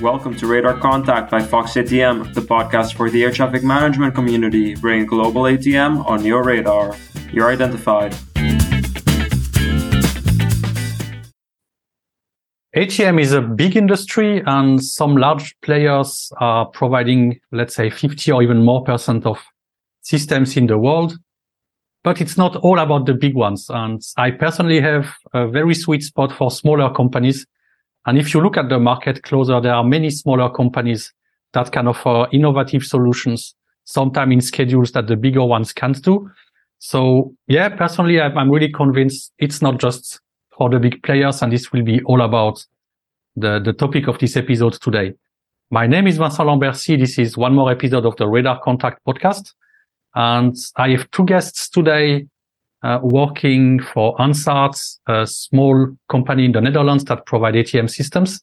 Welcome 0.00 0.34
to 0.36 0.46
Radar 0.46 0.78
Contact 0.78 1.30
by 1.30 1.42
Fox 1.42 1.72
ATM, 1.74 2.32
the 2.32 2.40
podcast 2.40 2.94
for 2.94 3.10
the 3.10 3.22
air 3.22 3.30
traffic 3.30 3.62
management 3.62 4.14
community, 4.14 4.74
bringing 4.74 5.04
global 5.04 5.42
ATM 5.42 6.06
on 6.06 6.24
your 6.24 6.42
radar. 6.42 6.96
You're 7.30 7.52
identified. 7.52 8.12
ATM 12.74 13.20
is 13.20 13.32
a 13.32 13.42
big 13.42 13.76
industry 13.76 14.42
and 14.46 14.82
some 14.82 15.18
large 15.18 15.54
players 15.60 16.32
are 16.38 16.64
providing, 16.64 17.38
let's 17.52 17.74
say 17.74 17.90
50 17.90 18.32
or 18.32 18.42
even 18.42 18.64
more 18.64 18.82
percent 18.82 19.26
of 19.26 19.38
systems 20.00 20.56
in 20.56 20.66
the 20.66 20.78
world. 20.78 21.18
But 22.04 22.22
it's 22.22 22.38
not 22.38 22.56
all 22.56 22.78
about 22.78 23.04
the 23.04 23.12
big 23.12 23.34
ones. 23.34 23.66
And 23.68 24.00
I 24.16 24.30
personally 24.30 24.80
have 24.80 25.12
a 25.34 25.46
very 25.46 25.74
sweet 25.74 26.02
spot 26.02 26.32
for 26.32 26.50
smaller 26.50 26.90
companies 26.90 27.46
and 28.06 28.18
if 28.18 28.32
you 28.32 28.40
look 28.40 28.56
at 28.56 28.68
the 28.68 28.78
market 28.78 29.22
closer, 29.22 29.60
there 29.60 29.74
are 29.74 29.84
many 29.84 30.10
smaller 30.10 30.50
companies 30.50 31.12
that 31.52 31.70
can 31.72 31.88
offer 31.88 32.26
innovative 32.32 32.82
solutions, 32.84 33.54
sometimes 33.84 34.32
in 34.32 34.40
schedules 34.40 34.92
that 34.92 35.06
the 35.06 35.16
bigger 35.16 35.44
ones 35.44 35.72
can't 35.72 36.00
do. 36.02 36.30
So 36.78 37.34
yeah, 37.46 37.68
personally, 37.68 38.20
I'm 38.20 38.50
really 38.50 38.72
convinced 38.72 39.32
it's 39.38 39.60
not 39.60 39.78
just 39.78 40.20
for 40.56 40.70
the 40.70 40.78
big 40.78 41.02
players. 41.02 41.42
And 41.42 41.52
this 41.52 41.72
will 41.72 41.82
be 41.82 42.02
all 42.04 42.22
about 42.22 42.64
the, 43.36 43.60
the 43.60 43.72
topic 43.72 44.08
of 44.08 44.18
this 44.18 44.36
episode 44.36 44.74
today. 44.74 45.12
My 45.70 45.86
name 45.86 46.06
is 46.06 46.16
Vincent 46.16 46.48
Lambercy. 46.48 46.98
This 46.98 47.18
is 47.18 47.36
one 47.36 47.54
more 47.54 47.70
episode 47.70 48.06
of 48.06 48.16
the 48.16 48.26
Radar 48.26 48.60
Contact 48.60 49.00
podcast. 49.06 49.52
And 50.14 50.56
I 50.76 50.90
have 50.90 51.10
two 51.10 51.24
guests 51.24 51.68
today 51.68 52.26
working 53.02 53.80
for 53.80 54.16
Ansart, 54.18 54.98
a 55.06 55.26
small 55.26 55.88
company 56.08 56.44
in 56.44 56.52
the 56.52 56.60
Netherlands 56.60 57.04
that 57.04 57.26
provide 57.26 57.54
ATM 57.54 57.90
systems. 57.90 58.42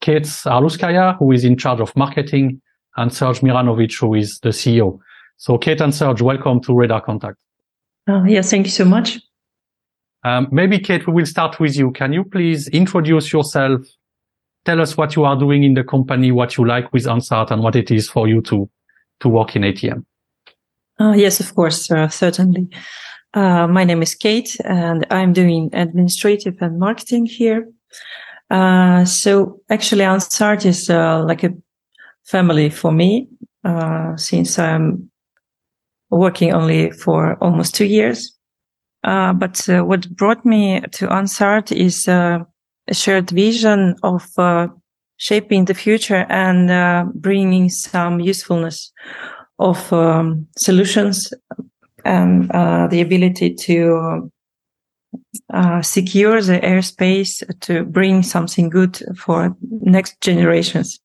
Kate 0.00 0.24
Arlouskaya, 0.24 1.16
who 1.18 1.32
is 1.32 1.44
in 1.44 1.56
charge 1.56 1.80
of 1.80 1.94
marketing, 1.96 2.60
and 2.96 3.12
Serge 3.12 3.40
Miranovich, 3.40 4.00
who 4.00 4.14
is 4.14 4.38
the 4.40 4.50
CEO. 4.50 4.98
So 5.36 5.58
Kate 5.58 5.80
and 5.80 5.94
Serge, 5.94 6.22
welcome 6.22 6.60
to 6.62 6.74
Radar 6.74 7.00
Contact. 7.00 7.36
Oh, 8.08 8.24
yes, 8.24 8.50
thank 8.50 8.66
you 8.66 8.72
so 8.72 8.84
much. 8.84 9.18
Um, 10.24 10.48
maybe 10.50 10.78
Kate, 10.78 11.06
we 11.06 11.12
will 11.12 11.26
start 11.26 11.60
with 11.60 11.76
you. 11.76 11.90
Can 11.90 12.12
you 12.12 12.24
please 12.24 12.68
introduce 12.68 13.32
yourself? 13.32 13.82
Tell 14.64 14.80
us 14.80 14.96
what 14.96 15.16
you 15.16 15.24
are 15.24 15.38
doing 15.38 15.62
in 15.62 15.74
the 15.74 15.84
company, 15.84 16.32
what 16.32 16.56
you 16.56 16.66
like 16.66 16.90
with 16.92 17.04
Ansart, 17.04 17.50
and 17.50 17.62
what 17.62 17.76
it 17.76 17.90
is 17.90 18.08
for 18.08 18.26
you 18.26 18.40
to 18.42 18.68
to 19.20 19.28
work 19.28 19.54
in 19.54 19.62
ATM. 19.62 20.04
Uh, 21.00 21.12
yes, 21.12 21.40
of 21.40 21.54
course, 21.54 21.90
uh, 21.90 22.08
certainly. 22.08 22.68
Uh, 23.34 23.66
my 23.66 23.82
name 23.82 24.00
is 24.00 24.14
Kate 24.14 24.56
and 24.64 25.04
I'm 25.10 25.32
doing 25.32 25.68
administrative 25.72 26.54
and 26.60 26.78
marketing 26.78 27.26
here. 27.26 27.68
Uh, 28.48 29.04
so 29.04 29.60
actually 29.70 30.04
Ansart 30.04 30.64
is 30.64 30.88
uh, 30.88 31.24
like 31.24 31.42
a 31.42 31.52
family 32.24 32.70
for 32.70 32.92
me, 32.92 33.28
uh, 33.64 34.16
since 34.16 34.56
I'm 34.56 35.10
working 36.10 36.52
only 36.52 36.92
for 36.92 37.36
almost 37.40 37.74
two 37.74 37.86
years. 37.86 38.38
Uh, 39.02 39.32
but 39.32 39.68
uh, 39.68 39.82
what 39.82 40.08
brought 40.14 40.46
me 40.46 40.80
to 40.92 41.08
Ansart 41.08 41.72
is 41.72 42.06
a 42.06 42.46
shared 42.92 43.30
vision 43.30 43.96
of 44.04 44.22
shaping 45.16 45.64
the 45.64 45.74
future 45.74 46.24
and 46.28 47.12
bringing 47.20 47.68
some 47.68 48.20
usefulness 48.20 48.92
of 49.58 49.92
um, 49.92 50.46
solutions 50.56 51.32
and 52.04 52.50
uh, 52.52 52.86
the 52.88 53.00
ability 53.00 53.54
to 53.54 54.30
uh, 55.52 55.82
secure 55.82 56.40
the 56.42 56.58
airspace 56.60 57.42
to 57.60 57.84
bring 57.84 58.22
something 58.22 58.68
good 58.68 59.02
for 59.16 59.56
next 59.80 60.20
generations. 60.20 61.00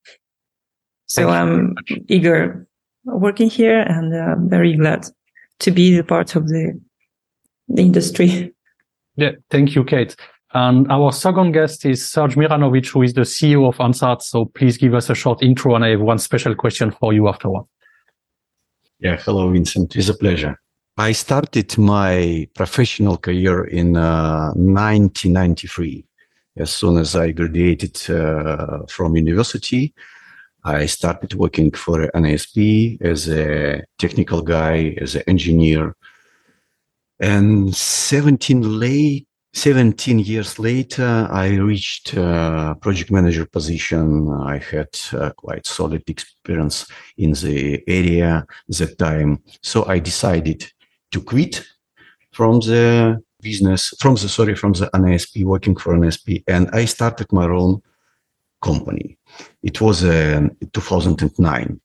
So 1.08 1.30
I'm 1.30 1.76
eager 2.08 2.68
working 3.04 3.50
here 3.50 3.80
and 3.80 4.14
uh, 4.14 4.36
very 4.48 4.76
glad 4.76 5.08
to 5.60 5.72
be 5.72 5.96
the 5.96 6.04
part 6.04 6.36
of 6.36 6.48
the, 6.48 6.80
the 7.68 7.82
industry. 7.82 8.54
Yeah, 9.16 9.32
thank 9.50 9.76
you, 9.76 9.84
Kate. 9.84 10.16
And 10.54 10.92
our 10.92 11.12
second 11.12 11.52
guest 11.52 11.86
is 11.86 12.08
Serge 12.08 12.36
Miranovich, 12.36 12.90
who 12.90 13.04
is 13.04 13.14
the 13.14 13.22
CEO 13.22 13.68
of 13.68 13.78
Ansart. 13.78 14.22
So 14.22 14.46
please 14.46 14.78
give 14.78 14.94
us 14.94 15.10
a 15.10 15.16
short 15.16 15.44
intro 15.44 15.76
and 15.76 15.86
I 15.86 15.90
have 15.90 16.02
one 16.02 16.18
special 16.18 16.56
question 16.56 16.92
for 16.92 17.14
you 17.14 17.28
afterward. 17.28 17.66
Yeah, 19.00 19.18
hello, 19.18 19.52
Vincent. 19.52 19.96
It's 19.96 20.10
a 20.10 20.14
pleasure. 20.14 20.60
I 21.00 21.14
started 21.14 21.78
my 21.78 22.46
professional 22.54 23.16
career 23.16 23.64
in 23.64 23.96
uh, 23.96 24.52
1993. 24.56 26.04
As 26.58 26.72
soon 26.72 26.98
as 26.98 27.16
I 27.16 27.32
graduated 27.32 27.98
uh, 28.10 28.80
from 28.90 29.16
university, 29.16 29.94
I 30.66 30.88
started 30.88 31.36
working 31.36 31.72
for 31.72 32.12
NASP 32.14 33.02
as 33.02 33.30
a 33.30 33.82
technical 33.98 34.42
guy, 34.42 34.98
as 35.00 35.16
an 35.16 35.24
engineer. 35.26 35.96
And 37.22 37.74
17 37.74 38.78
late 38.78 39.26
17 39.54 40.20
years 40.20 40.60
later, 40.60 41.28
I 41.32 41.56
reached 41.56 42.14
a 42.14 42.76
project 42.82 43.10
manager 43.10 43.46
position. 43.46 44.30
I 44.30 44.58
had 44.58 44.90
uh, 45.12 45.32
quite 45.32 45.66
solid 45.66 46.04
experience 46.08 46.86
in 47.18 47.32
the 47.32 47.82
area 47.88 48.46
at 48.70 48.78
that 48.78 48.98
time. 49.00 49.42
So 49.64 49.86
I 49.88 49.98
decided 49.98 50.72
to 51.12 51.22
quit 51.22 51.64
from 52.32 52.60
the 52.60 53.22
business, 53.42 53.94
from 54.00 54.16
the, 54.16 54.30
sorry, 54.30 54.56
from 54.56 54.74
the 54.74 54.90
NASP, 54.94 55.44
working 55.44 55.76
for 55.76 55.94
NASP. 55.96 56.44
And 56.48 56.70
I 56.72 56.86
started 56.86 57.32
my 57.32 57.46
own 57.46 57.82
company. 58.62 59.18
It 59.64 59.82
was 59.82 60.04
uh, 60.04 60.48
2009. 60.74 61.80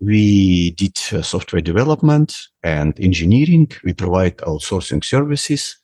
We 0.00 0.72
did 0.72 0.98
uh, 1.12 1.22
software 1.22 1.62
development 1.62 2.48
and 2.62 2.98
engineering. 3.00 3.70
We 3.84 3.94
provide 3.94 4.38
outsourcing 4.38 5.04
services 5.04 5.76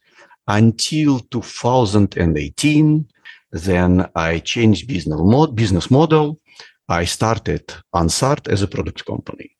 until 0.48 1.20
2018. 1.20 3.06
Then 3.52 4.08
I 4.14 4.38
changed 4.40 4.88
business, 4.88 5.20
mod, 5.20 5.54
business 5.54 5.90
model. 5.90 6.40
I 6.88 7.04
started 7.04 7.72
Ansart 7.94 8.48
as 8.48 8.62
a 8.62 8.68
product 8.68 9.04
company. 9.06 9.56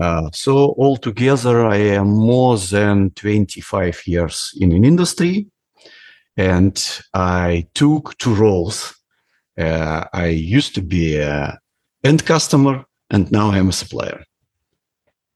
Uh, 0.00 0.30
so 0.32 0.74
altogether, 0.78 1.66
I 1.66 1.76
am 1.76 2.08
more 2.08 2.56
than 2.56 3.10
25 3.10 4.02
years 4.06 4.52
in 4.60 4.72
an 4.72 4.84
industry 4.84 5.46
and 6.36 7.00
I 7.12 7.66
took 7.74 8.16
two 8.18 8.34
roles. 8.34 8.94
Uh, 9.58 10.04
I 10.12 10.26
used 10.26 10.74
to 10.76 10.82
be 10.82 11.20
an 11.20 11.58
end 12.04 12.24
customer 12.24 12.84
and 13.10 13.30
now 13.30 13.50
I'm 13.50 13.68
a 13.68 13.72
supplier. 13.72 14.24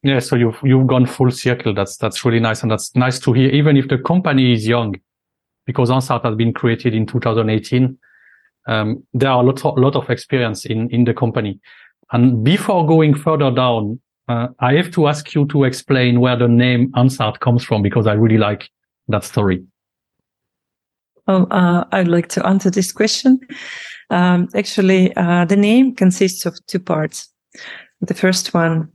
Yeah, 0.03 0.21
so 0.21 0.37
you've 0.37 0.59
you've 0.63 0.87
gone 0.87 1.07
full 1.07 1.31
circle. 1.31 1.75
That's 1.75 1.97
that's 1.97 2.25
really 2.25 2.39
nice, 2.39 2.63
and 2.63 2.71
that's 2.71 2.95
nice 2.95 3.19
to 3.21 3.33
hear. 3.33 3.51
Even 3.51 3.77
if 3.77 3.89
the 3.89 3.99
company 3.99 4.53
is 4.53 4.67
young, 4.67 4.95
because 5.65 5.91
Ansart 5.91 6.25
has 6.25 6.37
been 6.37 6.53
created 6.53 6.95
in 6.95 7.07
2018, 7.07 7.99
um, 8.69 9.03
there 9.15 9.31
are 9.31 9.43
a 9.43 9.47
lot 9.47 9.65
of, 9.65 9.77
lot 9.77 9.97
of 9.97 10.09
experience 10.09 10.65
in 10.65 10.89
in 10.91 11.05
the 11.05 11.13
company. 11.13 11.59
And 12.13 12.45
before 12.45 12.87
going 12.87 13.15
further 13.15 13.51
down, 13.51 13.99
uh, 14.29 14.49
I 14.61 14.75
have 14.75 14.91
to 14.93 15.07
ask 15.09 15.35
you 15.35 15.47
to 15.47 15.65
explain 15.65 16.21
where 16.21 16.37
the 16.37 16.49
name 16.49 16.93
Ansart 16.93 17.41
comes 17.41 17.65
from 17.65 17.83
because 17.83 18.07
I 18.07 18.15
really 18.15 18.39
like 18.39 18.69
that 19.09 19.25
story. 19.25 19.65
Oh, 21.29 21.45
uh, 21.51 21.85
I'd 21.93 22.09
like 22.09 22.29
to 22.29 22.47
answer 22.47 22.71
this 22.71 22.93
question. 22.93 23.41
Um, 24.11 24.49
actually, 24.55 25.15
uh, 25.17 25.45
the 25.45 25.57
name 25.57 25.95
consists 25.95 26.47
of 26.47 26.55
two 26.67 26.79
parts. 26.79 27.29
The 28.01 28.15
first 28.15 28.55
one, 28.55 28.93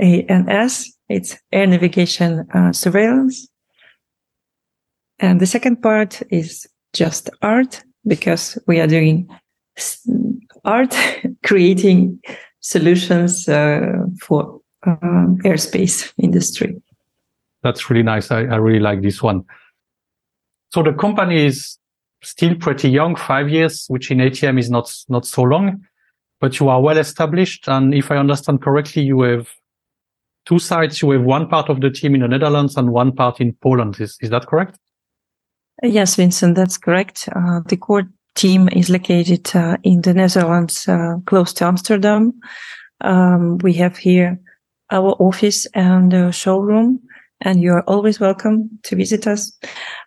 A 0.00 0.24
and 0.24 0.48
S, 0.48 0.92
it's 1.08 1.36
air 1.52 1.66
navigation 1.66 2.46
uh, 2.54 2.72
surveillance. 2.72 3.48
And 5.18 5.40
the 5.40 5.46
second 5.46 5.82
part 5.82 6.22
is 6.30 6.66
just 6.92 7.30
art 7.42 7.82
because 8.06 8.56
we 8.66 8.80
are 8.80 8.86
doing 8.86 9.28
art, 10.64 10.96
creating 11.44 12.20
solutions 12.60 13.48
uh, 13.48 14.04
for 14.20 14.57
um, 14.86 15.38
airspace 15.44 16.12
industry. 16.18 16.80
That's 17.62 17.90
really 17.90 18.02
nice. 18.02 18.30
I, 18.30 18.40
I 18.40 18.56
really 18.56 18.80
like 18.80 19.02
this 19.02 19.22
one. 19.22 19.44
So 20.70 20.82
the 20.82 20.92
company 20.92 21.46
is 21.46 21.78
still 22.22 22.54
pretty 22.54 22.90
young, 22.90 23.16
five 23.16 23.48
years, 23.48 23.86
which 23.88 24.10
in 24.10 24.18
ATM 24.18 24.58
is 24.58 24.70
not 24.70 24.92
not 25.08 25.26
so 25.26 25.42
long, 25.42 25.84
but 26.40 26.60
you 26.60 26.68
are 26.68 26.80
well 26.80 26.98
established. 26.98 27.68
And 27.68 27.94
if 27.94 28.10
I 28.10 28.16
understand 28.16 28.62
correctly, 28.62 29.02
you 29.02 29.22
have 29.22 29.48
two 30.46 30.58
sites. 30.58 31.02
You 31.02 31.10
have 31.12 31.22
one 31.22 31.48
part 31.48 31.68
of 31.68 31.80
the 31.80 31.90
team 31.90 32.14
in 32.14 32.20
the 32.20 32.28
Netherlands 32.28 32.76
and 32.76 32.92
one 32.92 33.12
part 33.12 33.40
in 33.40 33.54
Poland. 33.54 34.00
Is 34.00 34.16
is 34.20 34.30
that 34.30 34.46
correct? 34.46 34.78
Yes, 35.82 36.16
Vincent, 36.16 36.56
that's 36.56 36.76
correct. 36.76 37.28
Uh, 37.34 37.60
the 37.66 37.76
core 37.76 38.08
team 38.34 38.68
is 38.72 38.90
located 38.90 39.54
uh, 39.54 39.76
in 39.84 40.02
the 40.02 40.12
Netherlands, 40.12 40.88
uh, 40.88 41.16
close 41.26 41.52
to 41.54 41.66
Amsterdam. 41.66 42.32
Um, 43.00 43.58
we 43.58 43.74
have 43.74 43.96
here 43.96 44.40
our 44.90 45.12
office 45.18 45.66
and 45.74 46.34
showroom, 46.34 47.00
and 47.40 47.60
you're 47.60 47.84
always 47.86 48.20
welcome 48.20 48.68
to 48.82 48.96
visit 48.96 49.26
us. 49.26 49.52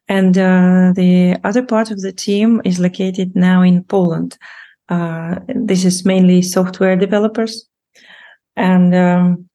And 0.07 0.37
uh, 0.37 0.91
the 0.95 1.37
other 1.43 1.63
part 1.63 1.91
of 1.91 2.01
the 2.01 2.11
team 2.11 2.61
is 2.65 2.79
located 2.79 3.35
now 3.35 3.61
in 3.61 3.83
Poland. 3.83 4.37
Uh, 4.89 5.35
this 5.47 5.85
is 5.85 6.05
mainly 6.05 6.41
software 6.41 6.95
developers, 6.95 7.65
and 8.55 8.93
um, 8.93 9.49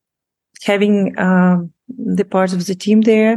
having 0.65 1.17
uh, 1.19 1.59
the 1.89 2.25
part 2.25 2.53
of 2.53 2.67
the 2.67 2.75
team 2.75 3.03
there 3.03 3.37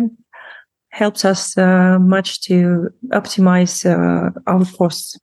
helps 0.89 1.23
us 1.25 1.57
uh, 1.57 1.99
much 1.99 2.41
to 2.41 2.89
optimize 3.09 3.85
uh, 3.85 4.31
our 4.47 4.65
costs. 4.77 5.19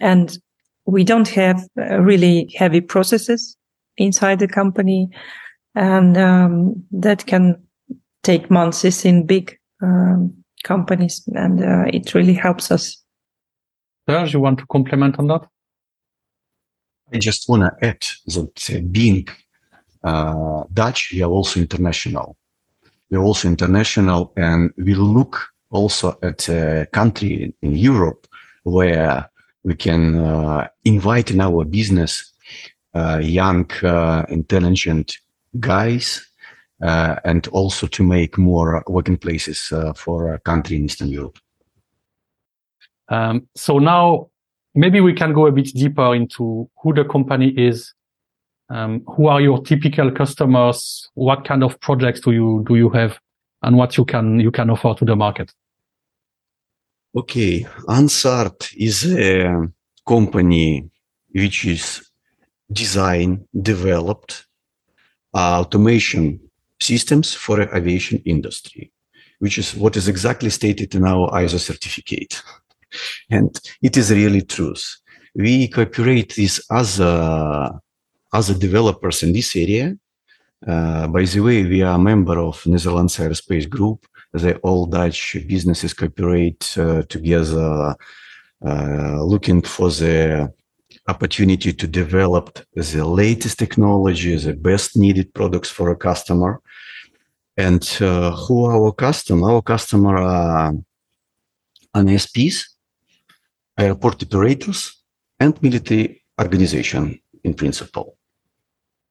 And 0.00 0.38
we 0.86 1.04
don't 1.04 1.28
have 1.28 1.66
uh, 1.78 1.98
really 1.98 2.54
heavy 2.56 2.80
processes 2.80 3.56
inside 3.96 4.38
the 4.38 4.48
company, 4.48 5.10
and 5.78 6.18
um, 6.18 6.84
that 6.90 7.24
can 7.26 7.62
take 8.24 8.50
months 8.50 9.04
in 9.04 9.26
big 9.26 9.56
um, 9.80 10.34
companies, 10.64 11.22
and 11.34 11.62
uh, 11.62 11.84
it 11.92 12.14
really 12.14 12.34
helps 12.34 12.72
us. 12.72 13.00
Serge, 14.08 14.34
you 14.34 14.40
want 14.40 14.58
to 14.58 14.66
comment 14.66 15.18
on 15.18 15.28
that? 15.28 15.46
I 17.14 17.18
just 17.18 17.48
want 17.48 17.62
to 17.62 17.86
add 17.86 18.04
that 18.26 18.70
uh, 18.70 18.80
being 18.90 19.28
uh, 20.02 20.64
Dutch, 20.72 21.10
we 21.12 21.22
are 21.22 21.30
also 21.30 21.60
international. 21.60 22.36
We're 23.08 23.22
also 23.22 23.46
international, 23.46 24.32
and 24.36 24.72
we 24.76 24.94
look 24.94 25.46
also 25.70 26.18
at 26.22 26.48
a 26.48 26.88
country 26.92 27.54
in 27.62 27.76
Europe 27.76 28.26
where 28.64 29.30
we 29.62 29.76
can 29.76 30.16
uh, 30.16 30.68
invite 30.84 31.30
in 31.30 31.40
our 31.40 31.64
business 31.64 32.32
uh, 32.94 33.20
young, 33.22 33.70
uh, 33.84 34.24
intelligent 34.28 35.18
guys, 35.60 36.26
uh, 36.82 37.16
and 37.24 37.46
also 37.48 37.86
to 37.86 38.02
make 38.02 38.38
more 38.38 38.82
working 38.86 39.16
places 39.16 39.72
uh, 39.72 39.92
for 39.92 40.34
a 40.34 40.38
country 40.40 40.76
in 40.76 40.84
Eastern 40.84 41.08
Europe. 41.08 41.38
Um, 43.08 43.48
so 43.54 43.78
now 43.78 44.28
maybe 44.74 45.00
we 45.00 45.12
can 45.12 45.32
go 45.32 45.46
a 45.46 45.52
bit 45.52 45.72
deeper 45.74 46.14
into 46.14 46.70
who 46.82 46.94
the 46.94 47.04
company 47.04 47.48
is. 47.48 47.94
Um, 48.70 49.02
who 49.06 49.28
are 49.28 49.40
your 49.40 49.62
typical 49.62 50.10
customers? 50.10 51.08
What 51.14 51.44
kind 51.46 51.64
of 51.64 51.80
projects 51.80 52.20
do 52.20 52.32
you 52.32 52.64
do 52.66 52.76
you 52.76 52.90
have, 52.90 53.18
and 53.62 53.78
what 53.78 53.96
you 53.96 54.04
can 54.04 54.40
you 54.40 54.50
can 54.50 54.68
offer 54.68 54.94
to 54.98 55.04
the 55.06 55.16
market? 55.16 55.52
Okay, 57.16 57.66
Ansart 57.88 58.74
is 58.76 59.10
a 59.10 59.68
company 60.06 60.90
which 61.32 61.64
is 61.64 62.06
designed, 62.70 63.46
developed 63.62 64.47
automation 65.38 66.40
systems 66.80 67.34
for 67.34 67.62
aviation 67.74 68.22
industry, 68.24 68.92
which 69.38 69.58
is 69.58 69.74
what 69.74 69.96
is 69.96 70.08
exactly 70.08 70.50
stated 70.50 70.94
in 70.94 71.04
our 71.04 71.30
ISO 71.30 71.58
certificate. 71.58 72.42
and 73.30 73.60
it 73.82 73.96
is 73.96 74.10
really 74.10 74.42
truth. 74.42 74.96
We 75.34 75.68
cooperate 75.68 76.36
with 76.36 76.60
other, 76.70 77.80
other 78.32 78.54
developers 78.54 79.22
in 79.22 79.32
this 79.32 79.54
area. 79.56 79.96
Uh, 80.66 81.06
by 81.06 81.22
the 81.22 81.40
way, 81.40 81.62
we 81.64 81.82
are 81.82 81.94
a 81.94 81.98
member 81.98 82.38
of 82.38 82.66
Netherlands 82.66 83.16
Aerospace 83.16 83.68
Group. 83.68 84.06
The 84.32 84.56
all 84.58 84.86
Dutch 84.86 85.36
businesses 85.46 85.94
cooperate 85.94 86.76
uh, 86.76 87.02
together, 87.02 87.94
uh, 88.64 89.22
looking 89.22 89.62
for 89.62 89.90
the 89.90 90.52
opportunity 91.08 91.72
to 91.72 91.86
develop 91.86 92.58
the 92.74 93.04
latest 93.04 93.58
technology, 93.58 94.36
the 94.36 94.52
best 94.54 94.96
needed 94.96 95.32
products 95.34 95.70
for 95.70 95.90
a 95.90 95.96
customer. 95.96 96.60
And 97.56 97.82
uh, 98.00 98.30
who 98.36 98.64
are 98.66 98.76
our 98.76 98.92
customer? 98.92 99.50
Our 99.50 99.62
customer 99.62 100.16
are 100.18 100.72
ANSPs, 101.96 102.64
airport 103.76 104.22
operators, 104.22 105.02
and 105.40 105.60
military 105.62 106.22
organization 106.40 107.18
in 107.42 107.54
principle. 107.54 108.16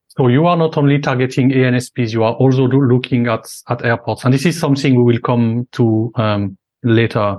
So 0.10 0.28
you 0.28 0.48
are 0.48 0.58
not 0.58 0.78
only 0.78 1.00
targeting 1.00 1.52
ANSPs, 1.52 2.14
you 2.14 2.24
are 2.24 2.34
also 2.34 2.68
looking 2.68 3.28
at, 3.28 3.46
at 3.70 3.86
airports. 3.86 4.24
And 4.24 4.34
this 4.34 4.46
is 4.46 4.60
something 4.60 4.96
we 4.96 5.04
will 5.04 5.22
come 5.22 5.68
to 5.74 6.12
um, 6.16 6.58
later 6.84 7.38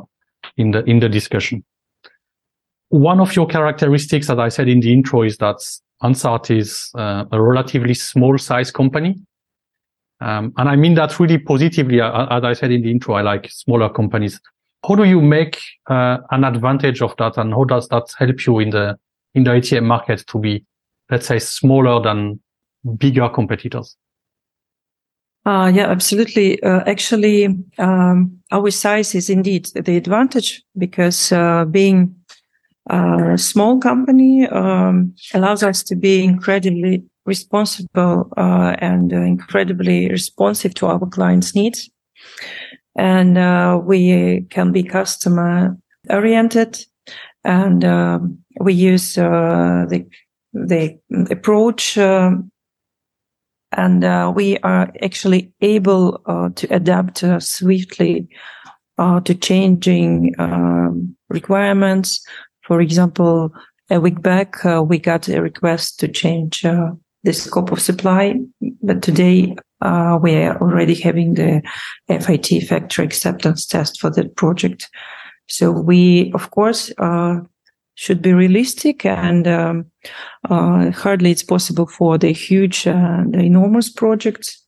in 0.57 0.71
the, 0.73 0.85
in 0.85 1.01
the 1.01 1.09
discussion. 1.09 1.65
One 2.91 3.21
of 3.21 3.37
your 3.37 3.47
characteristics, 3.47 4.31
as 4.31 4.39
I 4.39 4.49
said 4.49 4.69
in 4.69 4.81
the 4.81 4.93
intro, 4.93 5.23
is 5.23 5.37
that 5.39 5.57
Ansart 6.03 6.57
is 6.57 6.91
uh, 6.97 7.25
a 7.33 7.43
relatively 7.43 7.95
small 7.95 8.39
size 8.39 8.71
company. 8.71 9.17
Um, 10.21 10.53
and 10.57 10.69
I 10.69 10.77
mean 10.77 10.95
that 10.95 11.19
really 11.21 11.39
positively. 11.39 12.01
As 12.01 12.45
I 12.45 12.53
said 12.53 12.71
in 12.73 12.83
the 12.83 12.91
intro, 12.91 13.15
I 13.15 13.23
like 13.23 13.51
smaller 13.51 13.89
companies 13.89 14.41
how 14.87 14.95
do 14.95 15.05
you 15.05 15.21
make 15.21 15.61
uh, 15.89 16.19
an 16.31 16.45
advantage 16.45 17.03
of 17.03 17.15
that 17.19 17.37
and 17.37 17.53
how 17.53 17.65
does 17.65 17.89
that 17.89 18.13
help 18.19 18.47
you 18.47 18.59
in 18.59 18.71
the 18.71 18.99
in 19.35 19.45
the 19.45 19.51
ATM 19.51 19.85
market 19.85 20.25
to 20.29 20.39
be 20.39 20.65
let's 21.11 21.27
say 21.27 21.39
smaller 21.39 22.01
than 22.03 22.41
bigger 22.97 23.29
competitors 23.29 23.97
uh, 25.47 25.71
yeah 25.75 25.87
absolutely 25.87 26.63
uh, 26.63 26.83
actually 26.87 27.47
um, 27.79 28.39
our 28.53 28.71
size 28.71 29.15
is 29.15 29.29
indeed 29.29 29.69
the 29.75 29.97
advantage 29.97 30.63
because 30.77 31.33
uh, 31.33 31.65
being 31.65 32.15
a 32.89 33.39
small 33.39 33.79
company 33.79 34.47
um, 34.49 35.15
allows 35.35 35.63
us 35.63 35.83
to 35.85 35.97
be 35.97 36.25
incredibly 36.25 37.05
responsible 37.27 38.33
uh, 38.37 38.75
and 38.79 39.13
incredibly 39.13 40.09
responsive 40.09 40.75
to 40.75 40.87
our 40.87 41.07
clients 41.07 41.55
needs. 41.55 41.91
And 42.97 43.39
uh, 43.39 43.81
we 43.83 44.47
can 44.51 44.73
be 44.73 44.83
customer 44.83 45.77
oriented 46.11 46.85
and 47.45 47.85
um, 47.85 48.39
we 48.61 48.73
use 48.75 49.17
uh, 49.17 49.87
the 49.89 50.07
the 50.53 50.99
approach 51.31 51.97
um, 51.99 52.51
and 53.73 54.05
uh, 54.05 54.33
we 54.35 54.59
are 54.59 54.91
actually 55.03 55.53
able 55.61 56.21
uh, 56.27 56.49
to 56.57 56.67
adapt 56.75 57.23
uh, 57.23 57.39
swiftly 57.39 58.29
uh, 58.97 59.21
to 59.21 59.35
changing 59.35 60.35
um, 60.39 61.17
requirements 61.29 62.27
for 62.69 62.81
example 62.81 63.51
a 63.91 63.99
week 63.99 64.23
back 64.23 64.63
we 64.87 64.99
got 64.99 65.29
a 65.29 65.43
request 65.43 65.99
to 65.99 66.07
change 66.07 66.63
the 66.63 67.33
scope 67.33 67.73
of 67.73 67.81
supply 67.81 68.35
but 68.83 69.03
today 69.03 69.57
uh, 69.81 70.19
we 70.21 70.35
are 70.37 70.61
already 70.61 70.95
having 70.95 71.35
the 71.35 71.63
FAT 72.09 72.63
factory 72.69 73.05
acceptance 73.05 73.67
test 73.67 74.01
for 74.01 74.11
that 74.11 74.37
project. 74.37 74.89
So 75.47 75.71
we, 75.71 76.33
of 76.35 76.51
course, 76.51 76.93
uh, 76.99 77.37
should 77.95 78.23
be 78.23 78.33
realistic 78.33 79.05
and 79.05 79.49
um, 79.49 79.87
uh, 80.49 80.91
hardly 80.91 81.31
it's 81.31 81.43
possible 81.43 81.87
for 81.87 82.19
the 82.19 82.33
huge, 82.33 82.87
uh, 82.87 83.25
the 83.31 83.41
enormous 83.41 83.91
projects, 83.91 84.63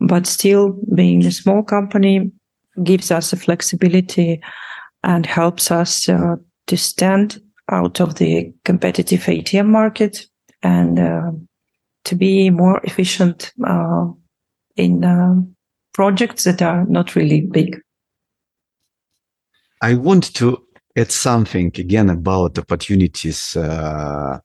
but 0.00 0.26
still 0.26 0.78
being 0.94 1.24
a 1.24 1.32
small 1.32 1.62
company 1.62 2.30
gives 2.84 3.10
us 3.10 3.32
a 3.32 3.36
flexibility 3.36 4.40
and 5.02 5.26
helps 5.26 5.70
us 5.70 6.08
uh, 6.08 6.36
to 6.68 6.76
stand 6.76 7.40
out 7.70 8.00
of 8.00 8.14
the 8.16 8.52
competitive 8.64 9.20
ATM 9.20 9.66
market 9.66 10.26
and 10.62 10.98
uh, 10.98 11.30
to 12.04 12.14
be 12.14 12.50
more 12.50 12.80
efficient 12.84 13.52
in 14.76 15.04
um, 15.04 15.54
projects 15.92 16.44
that 16.44 16.62
are 16.62 16.86
not 16.86 17.14
really 17.14 17.42
big. 17.42 17.80
I 19.82 19.94
want 19.94 20.34
to 20.34 20.58
add 20.96 21.12
something 21.12 21.72
again 21.76 22.10
about 22.10 22.58
opportunities 22.58 23.56
uh, 23.56 24.38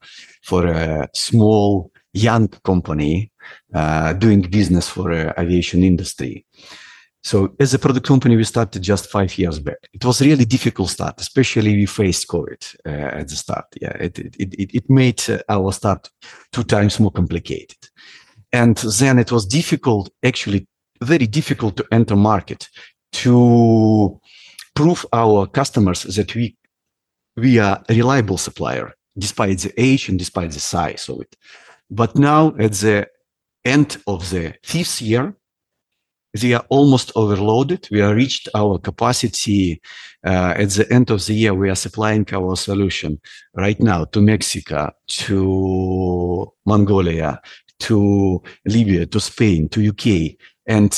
for 0.44 0.68
a 0.68 1.08
small 1.14 1.92
young 2.14 2.48
company 2.64 3.32
uh, 3.74 4.14
doing 4.14 4.42
business 4.42 4.88
for 4.88 5.12
uh, 5.12 5.34
aviation 5.38 5.84
industry. 5.84 6.46
So 7.24 7.56
as 7.60 7.74
a 7.74 7.80
product 7.80 8.06
company, 8.06 8.36
we 8.36 8.44
started 8.44 8.82
just 8.82 9.10
five 9.10 9.38
years 9.38 9.60
back. 9.60 9.78
It 9.94 10.04
was 10.04 10.22
really 10.22 10.44
difficult 10.44 10.90
start, 10.90 11.22
especially 11.22 11.74
we 11.74 11.86
faced 11.86 12.28
COVID 12.28 12.76
uh, 12.86 13.20
at 13.20 13.30
the 13.30 13.36
start. 13.36 13.66
Yeah, 13.82 13.96
it, 13.98 14.20
it, 14.20 14.36
it, 14.40 14.76
it 14.76 14.90
made 14.90 15.22
uh, 15.30 15.40
our 15.48 15.72
start 15.72 16.10
two 16.52 16.64
times 16.64 17.00
more 17.00 17.12
complicated. 17.12 17.78
And 18.52 18.76
then 19.00 19.20
it 19.20 19.32
was 19.32 19.46
difficult, 19.46 20.10
actually 20.24 20.68
very 21.02 21.28
difficult 21.28 21.78
to 21.78 21.86
enter 21.92 22.16
market 22.16 22.70
to 23.14 24.20
prove 24.76 25.06
our 25.14 25.48
customers 25.48 26.04
that 26.04 26.36
we, 26.36 26.58
we 27.38 27.58
are 27.58 27.82
a 27.90 27.94
reliable 27.94 28.38
supplier 28.38 28.94
despite 29.18 29.60
the 29.60 29.74
age 29.78 30.10
and 30.10 30.20
despite 30.20 30.52
the 30.52 30.60
size 30.60 31.08
of 31.08 31.22
it. 31.22 31.36
But 31.90 32.18
now 32.18 32.54
at 32.60 32.74
the 32.74 33.08
end 33.64 33.98
of 34.08 34.30
the 34.30 34.56
fifth 34.64 35.02
year, 35.02 35.36
they 36.34 36.54
are 36.54 36.66
almost 36.70 37.12
overloaded. 37.16 37.88
We 37.92 38.00
have 38.00 38.16
reached 38.16 38.50
our 38.56 38.80
capacity 38.80 39.82
uh, 40.26 40.56
at 40.58 40.70
the 40.72 40.92
end 40.92 41.12
of 41.12 41.26
the 41.26 41.34
year. 41.34 41.54
We 41.54 41.70
are 41.70 41.76
supplying 41.76 42.26
our 42.34 42.56
solution 42.56 43.22
right 43.54 43.80
now 43.80 44.06
to 44.06 44.22
Mexico, 44.22 44.92
to 45.08 46.52
Mongolia, 46.66 47.40
to 47.82 48.42
Libya, 48.66 49.06
to 49.06 49.20
Spain, 49.20 49.70
to 49.70 49.90
UK. 49.90 50.36
And 50.66 50.92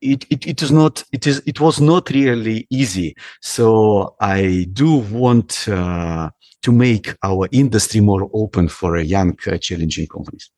it, 0.00 0.24
it, 0.30 0.46
it 0.46 0.62
is 0.62 0.70
not 0.70 1.04
it 1.12 1.26
is 1.26 1.42
it 1.44 1.60
was 1.60 1.78
not 1.78 2.08
really 2.08 2.66
easy 2.70 3.14
so 3.42 4.16
i 4.20 4.66
do 4.72 4.96
want 4.96 5.68
uh, 5.68 6.30
to 6.62 6.72
make 6.72 7.14
our 7.22 7.46
industry 7.52 8.00
more 8.00 8.30
open 8.32 8.66
for 8.66 8.98
young 8.98 9.36
uh, 9.46 9.58
challenging 9.58 10.06
companies 10.06 10.50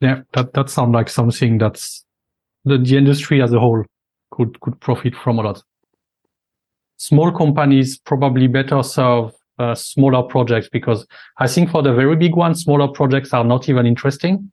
yeah 0.00 0.20
that 0.34 0.52
that 0.52 0.68
sounds 0.68 0.92
like 0.92 1.08
something 1.08 1.56
that's 1.56 2.04
the, 2.64 2.78
the 2.78 2.96
industry 2.96 3.42
as 3.42 3.52
a 3.52 3.58
whole 3.58 3.84
could 4.30 4.58
could 4.60 4.78
profit 4.80 5.14
from 5.14 5.38
a 5.38 5.42
lot 5.42 5.62
small 6.96 7.32
companies 7.32 7.98
probably 7.98 8.46
better 8.46 8.82
serve 8.82 9.32
uh, 9.58 9.74
smaller 9.74 10.22
projects 10.22 10.68
because 10.70 11.06
i 11.38 11.46
think 11.46 11.70
for 11.70 11.82
the 11.82 11.92
very 11.92 12.16
big 12.16 12.34
ones 12.34 12.62
smaller 12.62 12.88
projects 12.88 13.32
are 13.32 13.44
not 13.44 13.68
even 13.68 13.86
interesting 13.86 14.50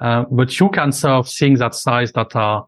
uh, 0.00 0.24
but 0.30 0.58
you 0.60 0.68
can 0.70 0.92
serve 0.92 1.28
things 1.28 1.58
that 1.58 1.74
size 1.74 2.12
that 2.12 2.34
are 2.36 2.66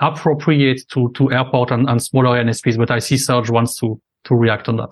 appropriate 0.00 0.82
to, 0.90 1.10
to 1.12 1.32
airport 1.32 1.70
and, 1.70 1.88
and 1.88 2.02
smaller 2.02 2.42
ANSPs. 2.42 2.76
But 2.76 2.90
I 2.90 2.98
see 2.98 3.16
Serge 3.16 3.50
wants 3.50 3.78
to, 3.80 4.00
to 4.24 4.34
react 4.34 4.68
on 4.68 4.76
that. 4.76 4.90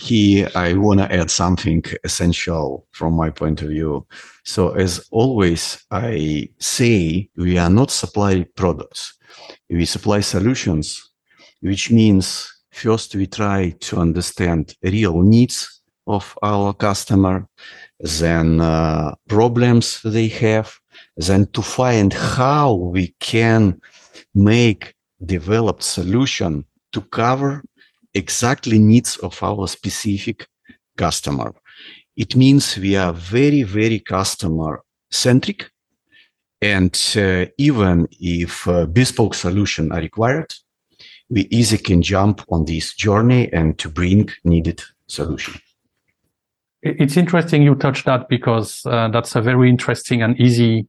Here, 0.00 0.48
I 0.54 0.72
want 0.72 1.00
to 1.00 1.12
add 1.12 1.30
something 1.30 1.84
essential 2.04 2.86
from 2.90 3.12
my 3.12 3.28
point 3.28 3.60
of 3.60 3.68
view. 3.68 4.06
So 4.44 4.70
as 4.70 5.06
always, 5.10 5.84
I 5.90 6.48
say 6.58 7.28
we 7.36 7.58
are 7.58 7.68
not 7.68 7.90
supply 7.90 8.46
products. 8.56 9.12
We 9.68 9.84
supply 9.84 10.20
solutions, 10.20 11.06
which 11.60 11.90
means 11.90 12.50
first 12.72 13.14
we 13.14 13.26
try 13.26 13.74
to 13.80 13.98
understand 13.98 14.74
real 14.82 15.20
needs 15.20 15.82
of 16.06 16.34
our 16.42 16.72
customer, 16.72 17.46
then 17.98 18.62
uh, 18.62 19.14
problems 19.28 20.00
they 20.02 20.28
have, 20.28 20.78
then 21.18 21.46
to 21.48 21.60
find 21.60 22.14
how 22.14 22.72
we 22.72 23.14
can 23.20 23.78
make 24.34 24.94
developed 25.26 25.82
solution 25.82 26.64
to 26.92 27.02
cover 27.02 27.62
exactly 28.14 28.78
needs 28.78 29.16
of 29.18 29.42
our 29.42 29.66
specific 29.66 30.46
customer. 30.96 31.54
It 32.16 32.36
means 32.36 32.76
we 32.76 32.96
are 32.96 33.12
very, 33.12 33.62
very 33.62 34.00
customer 34.00 34.82
centric. 35.10 35.70
And 36.62 36.94
uh, 37.16 37.46
even 37.56 38.06
if 38.20 38.68
bespoke 38.92 39.34
solution 39.34 39.92
are 39.92 40.00
required, 40.00 40.52
we 41.30 41.46
easily 41.50 41.82
can 41.82 42.02
jump 42.02 42.42
on 42.50 42.64
this 42.64 42.94
journey 42.94 43.50
and 43.52 43.78
to 43.78 43.88
bring 43.88 44.28
needed 44.44 44.82
solution. 45.06 45.60
It's 46.82 47.16
interesting 47.16 47.62
you 47.62 47.74
touched 47.74 48.06
that 48.06 48.28
because 48.28 48.84
uh, 48.86 49.08
that's 49.08 49.36
a 49.36 49.42
very 49.42 49.68
interesting 49.68 50.22
and 50.22 50.38
easy 50.40 50.88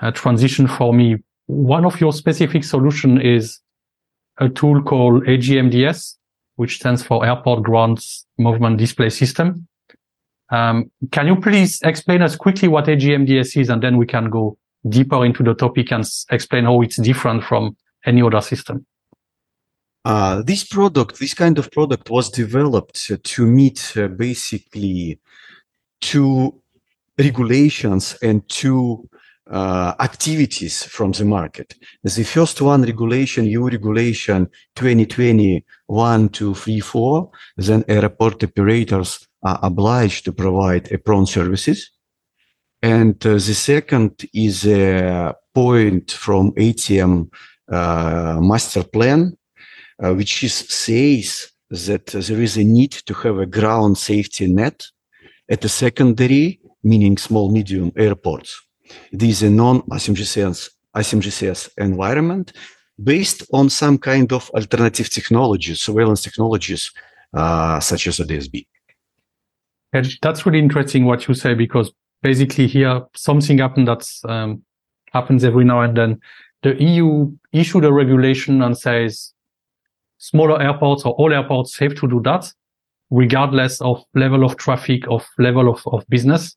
uh, 0.00 0.12
transition 0.12 0.68
for 0.68 0.94
me. 0.94 1.16
One 1.46 1.84
of 1.84 2.00
your 2.00 2.12
specific 2.12 2.64
solution 2.64 3.20
is 3.20 3.60
a 4.38 4.48
tool 4.48 4.82
called 4.82 5.24
AGMDS, 5.24 6.14
which 6.58 6.76
stands 6.80 7.04
for 7.04 7.24
Airport 7.24 7.62
Ground 7.62 8.04
Movement 8.36 8.78
Display 8.78 9.10
System. 9.10 9.68
Um, 10.50 10.90
can 11.12 11.28
you 11.28 11.36
please 11.36 11.80
explain 11.82 12.20
us 12.20 12.34
quickly 12.34 12.66
what 12.66 12.86
AGMDS 12.86 13.60
is, 13.60 13.70
and 13.70 13.80
then 13.80 13.96
we 13.96 14.06
can 14.06 14.28
go 14.28 14.58
deeper 14.88 15.24
into 15.24 15.44
the 15.44 15.54
topic 15.54 15.92
and 15.92 16.04
explain 16.32 16.64
how 16.64 16.80
it's 16.80 16.96
different 16.96 17.44
from 17.44 17.76
any 18.04 18.22
other 18.22 18.40
system? 18.40 18.84
Uh, 20.04 20.42
this 20.42 20.64
product, 20.64 21.20
this 21.20 21.32
kind 21.32 21.58
of 21.58 21.70
product 21.70 22.10
was 22.10 22.28
developed 22.28 23.08
to 23.22 23.46
meet 23.46 23.92
uh, 23.96 24.08
basically 24.08 25.20
two 26.00 26.60
regulations 27.16 28.18
and 28.20 28.48
two 28.48 29.08
uh, 29.50 29.94
activities 30.00 30.84
from 30.84 31.12
the 31.12 31.24
market. 31.24 31.74
The 32.02 32.24
first 32.24 32.60
one, 32.60 32.82
regulation, 32.82 33.46
EU 33.46 33.68
regulation 33.68 34.48
2021 34.76 36.28
to 36.30 36.54
34, 36.54 37.30
then 37.56 37.84
airport 37.88 38.44
operators 38.44 39.26
are 39.42 39.58
obliged 39.62 40.24
to 40.24 40.32
provide 40.32 40.92
apron 40.92 41.26
services. 41.26 41.90
And 42.82 43.14
uh, 43.26 43.34
the 43.34 43.40
second 43.40 44.26
is 44.32 44.66
a 44.66 45.34
point 45.54 46.12
from 46.12 46.52
ATM 46.52 47.30
uh, 47.70 48.38
master 48.40 48.84
plan 48.84 49.36
uh, 50.02 50.14
which 50.14 50.44
is, 50.44 50.54
says 50.54 51.50
that 51.70 52.06
there 52.06 52.40
is 52.40 52.56
a 52.56 52.64
need 52.64 52.92
to 52.92 53.14
have 53.14 53.38
a 53.38 53.46
ground 53.46 53.98
safety 53.98 54.46
net 54.46 54.86
at 55.50 55.60
the 55.60 55.68
secondary, 55.68 56.60
meaning 56.82 57.18
small 57.18 57.50
medium 57.50 57.92
airports. 57.96 58.64
This 59.12 59.42
ASMGCS 60.96 61.70
environment 61.78 62.52
based 63.02 63.44
on 63.52 63.70
some 63.70 63.98
kind 63.98 64.32
of 64.32 64.50
alternative 64.50 65.10
technologies, 65.10 65.80
surveillance 65.80 66.22
technologies, 66.22 66.90
uh, 67.34 67.78
such 67.80 68.06
as 68.06 68.18
ADSB. 68.18 68.66
And 69.92 70.08
that's 70.22 70.44
really 70.44 70.58
interesting 70.58 71.04
what 71.04 71.28
you 71.28 71.34
say 71.34 71.54
because 71.54 71.92
basically 72.22 72.66
here 72.66 73.02
something 73.14 73.58
happened 73.58 73.88
that 73.88 74.08
um, 74.28 74.62
happens 75.12 75.44
every 75.44 75.64
now 75.64 75.80
and 75.82 75.96
then. 75.96 76.20
The 76.62 76.74
EU 76.82 77.30
issued 77.52 77.84
a 77.84 77.92
regulation 77.92 78.62
and 78.62 78.76
says 78.76 79.32
smaller 80.18 80.60
airports 80.60 81.04
or 81.04 81.12
all 81.12 81.32
airports 81.32 81.78
have 81.78 81.94
to 81.96 82.08
do 82.08 82.20
that, 82.24 82.52
regardless 83.10 83.80
of 83.80 84.02
level 84.14 84.44
of 84.44 84.56
traffic, 84.56 85.04
of 85.08 85.24
level 85.38 85.68
of, 85.72 85.82
of 85.86 86.04
business. 86.08 86.56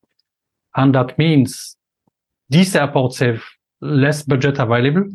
And 0.75 0.95
that 0.95 1.17
means 1.17 1.77
these 2.51 2.75
airports 2.75 3.19
have 3.19 3.41
less 3.79 4.21
budget 4.23 4.59
available. 4.59 5.05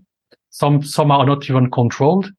Some, 0.51 0.83
some 0.83 1.11
are 1.11 1.25
not 1.25 1.49
even 1.49 1.71
controlled. 1.71 2.31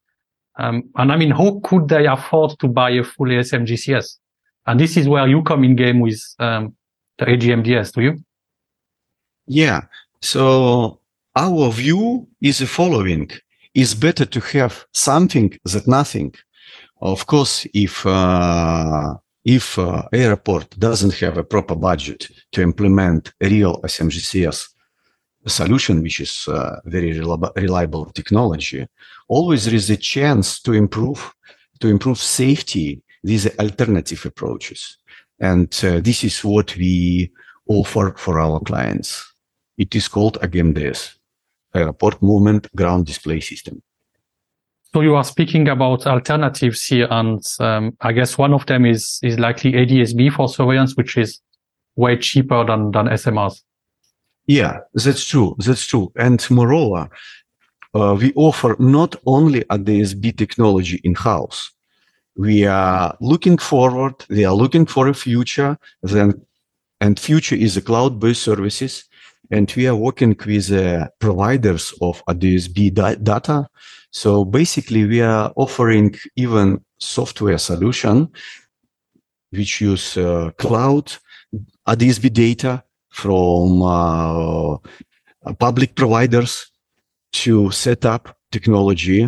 Um, 0.58 0.90
and 0.96 1.12
I 1.12 1.18
mean, 1.18 1.32
how 1.32 1.62
could 1.64 1.88
they 1.88 2.08
afford 2.08 2.60
to 2.60 2.68
buy 2.68 2.90
a 2.90 3.04
full 3.04 3.28
ASMGCS? 3.28 4.18
And 4.66 4.80
this 4.80 4.98
is 4.98 5.08
where 5.08 5.28
you 5.28 5.44
come 5.44 5.64
in 5.64 5.76
game 5.76 6.00
with, 6.00 6.22
um, 6.40 6.76
the 7.20 7.26
AGMDS, 7.26 7.94
do 7.94 8.02
you? 8.02 8.18
Yeah. 9.46 9.82
So 10.22 11.00
our 11.36 11.72
view 11.72 12.28
is 12.42 12.58
the 12.58 12.68
following 12.68 13.30
it's 13.78 13.94
better 13.94 14.26
to 14.26 14.40
have 14.40 14.86
something 14.94 15.56
than 15.64 15.84
nothing. 15.86 16.34
Of 17.00 17.28
course, 17.28 17.68
if 17.76 18.06
uh, 18.08 19.14
if 19.46 19.78
uh, 19.78 20.02
airport 20.12 20.72
doesn't 20.80 21.14
have 21.20 21.38
a 21.38 21.44
proper 21.44 21.76
budget 21.76 22.28
to 22.54 22.64
implement 22.64 23.34
real 23.40 23.80
SMGCS 23.84 24.68
solution, 25.50 26.02
which 26.02 26.20
is 26.20 26.48
uh, 26.48 26.80
very 26.86 27.20
reliable, 27.56 28.06
technology, 28.06 28.86
always 29.28 29.66
there 29.66 29.76
is 29.76 29.90
a 29.90 29.98
chance 29.98 30.60
to 30.62 30.74
improve 30.74 31.34
to 31.80 31.88
improve 31.88 32.18
safety 32.18 33.02
These 33.24 33.58
alternative 33.60 34.26
approaches, 34.26 34.98
and 35.40 35.68
uh, 35.84 36.00
this 36.00 36.24
is 36.24 36.46
what 36.46 36.76
we 36.78 37.32
offer 37.68 38.14
for 38.16 38.40
our 38.40 38.60
clients. 38.60 39.34
It 39.78 39.96
is 39.96 40.08
called 40.08 40.40
AGMDS 40.42 41.18
airport 41.76 42.22
movement 42.22 42.68
ground 42.76 43.06
display 43.06 43.40
system. 43.42 43.82
So 44.94 45.02
you 45.02 45.16
are 45.16 45.24
speaking 45.24 45.68
about 45.68 46.08
alternatives 46.08 46.86
here, 46.86 47.08
and 47.12 47.44
um, 47.60 47.98
I 48.02 48.14
guess 48.14 48.38
one 48.38 48.54
of 48.54 48.66
them 48.66 48.86
is 48.86 49.20
is 49.22 49.38
likely 49.38 49.74
ADSB 49.74 50.32
for 50.32 50.48
surveillance, 50.48 50.96
which 50.96 51.18
is 51.18 51.42
way 51.96 52.18
cheaper 52.18 52.66
than 52.66 52.92
than 52.92 53.08
SMRs. 53.08 53.62
Yeah, 54.48 54.80
that's 54.94 55.26
true. 55.26 55.56
That's 55.60 55.86
true. 55.86 56.12
And 56.16 56.46
moreover, 56.50 57.10
uh, 57.94 58.18
we 58.20 58.34
offer 58.36 58.76
not 58.80 59.16
only 59.26 59.64
ADSB 59.66 60.38
technology 60.38 61.02
in 61.04 61.16
house. 61.16 61.72
We 62.36 62.66
are 62.66 63.16
looking 63.20 63.58
forward. 63.58 64.14
We 64.30 64.46
are 64.46 64.54
looking 64.54 64.86
for 64.86 65.08
a 65.08 65.14
future. 65.14 65.78
Then, 66.04 66.42
and 67.02 67.20
future 67.20 67.56
is 67.56 67.78
a 67.78 67.82
cloud-based 67.82 68.42
services 68.42 69.06
and 69.52 69.72
we 69.76 69.88
are 69.88 69.96
working 69.96 70.36
with 70.46 70.72
uh, 70.72 71.08
providers 71.20 71.94
of 72.02 72.24
ADSB 72.28 72.94
da- 72.94 73.16
data. 73.16 73.68
So 74.12 74.44
basically, 74.46 75.06
we 75.06 75.22
are 75.22 75.54
offering 75.56 76.16
even 76.36 76.84
software 77.00 77.58
solution 77.58 78.30
which 79.52 79.80
use 79.80 80.18
uh, 80.18 80.52
cloud 80.58 81.14
ADSB 81.88 82.34
data 82.34 82.84
from 83.22 83.82
uh, 83.82 84.78
public 85.60 85.96
providers 85.96 86.72
to 87.34 87.72
set 87.72 88.06
up 88.06 88.38
technology. 88.52 89.28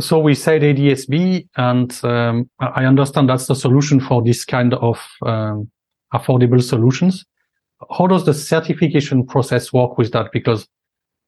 So 0.00 0.18
we 0.18 0.34
said 0.34 0.62
ADSB, 0.62 1.48
and 1.56 2.00
um, 2.02 2.48
I 2.58 2.84
understand 2.84 3.28
that's 3.28 3.46
the 3.46 3.54
solution 3.54 4.00
for 4.00 4.22
this 4.22 4.44
kind 4.44 4.72
of 4.74 4.98
um, 5.22 5.70
affordable 6.14 6.62
solutions 6.62 7.24
how 7.90 8.06
does 8.06 8.24
the 8.24 8.34
certification 8.34 9.26
process 9.26 9.72
work 9.72 9.98
with 9.98 10.12
that? 10.12 10.32
Because 10.32 10.66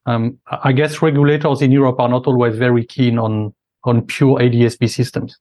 um, 0.07 0.39
I 0.63 0.73
guess 0.73 1.03
regulators 1.03 1.61
in 1.61 1.71
Europe 1.71 2.01
are 2.01 2.09
not 2.09 2.27
always 2.27 2.57
very 2.57 2.85
keen 2.85 3.19
on 3.19 3.55
on 3.85 4.03
pure 4.03 4.39
ADSB 4.39 4.89
systems. 4.89 5.39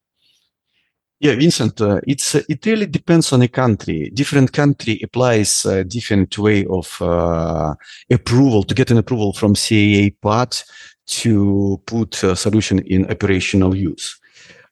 Yeah, 1.19 1.33
Vincent, 1.33 1.81
uh, 1.81 1.99
it's 2.05 2.35
uh, 2.35 2.43
it 2.47 2.63
really 2.65 2.85
depends 2.85 3.33
on 3.33 3.41
a 3.41 3.47
country. 3.47 4.11
Different 4.13 4.53
country 4.53 4.99
applies 5.03 5.65
a 5.65 5.83
different 5.83 6.37
way 6.37 6.65
of 6.67 7.01
uh, 7.01 7.73
approval 8.11 8.63
to 8.63 8.75
get 8.75 8.91
an 8.91 8.97
approval 8.97 9.33
from 9.33 9.55
CAA 9.55 10.15
part 10.21 10.63
to 11.07 11.81
put 11.87 12.21
a 12.23 12.35
solution 12.35 12.79
in 12.79 13.09
operational 13.09 13.75
use. 13.75 14.19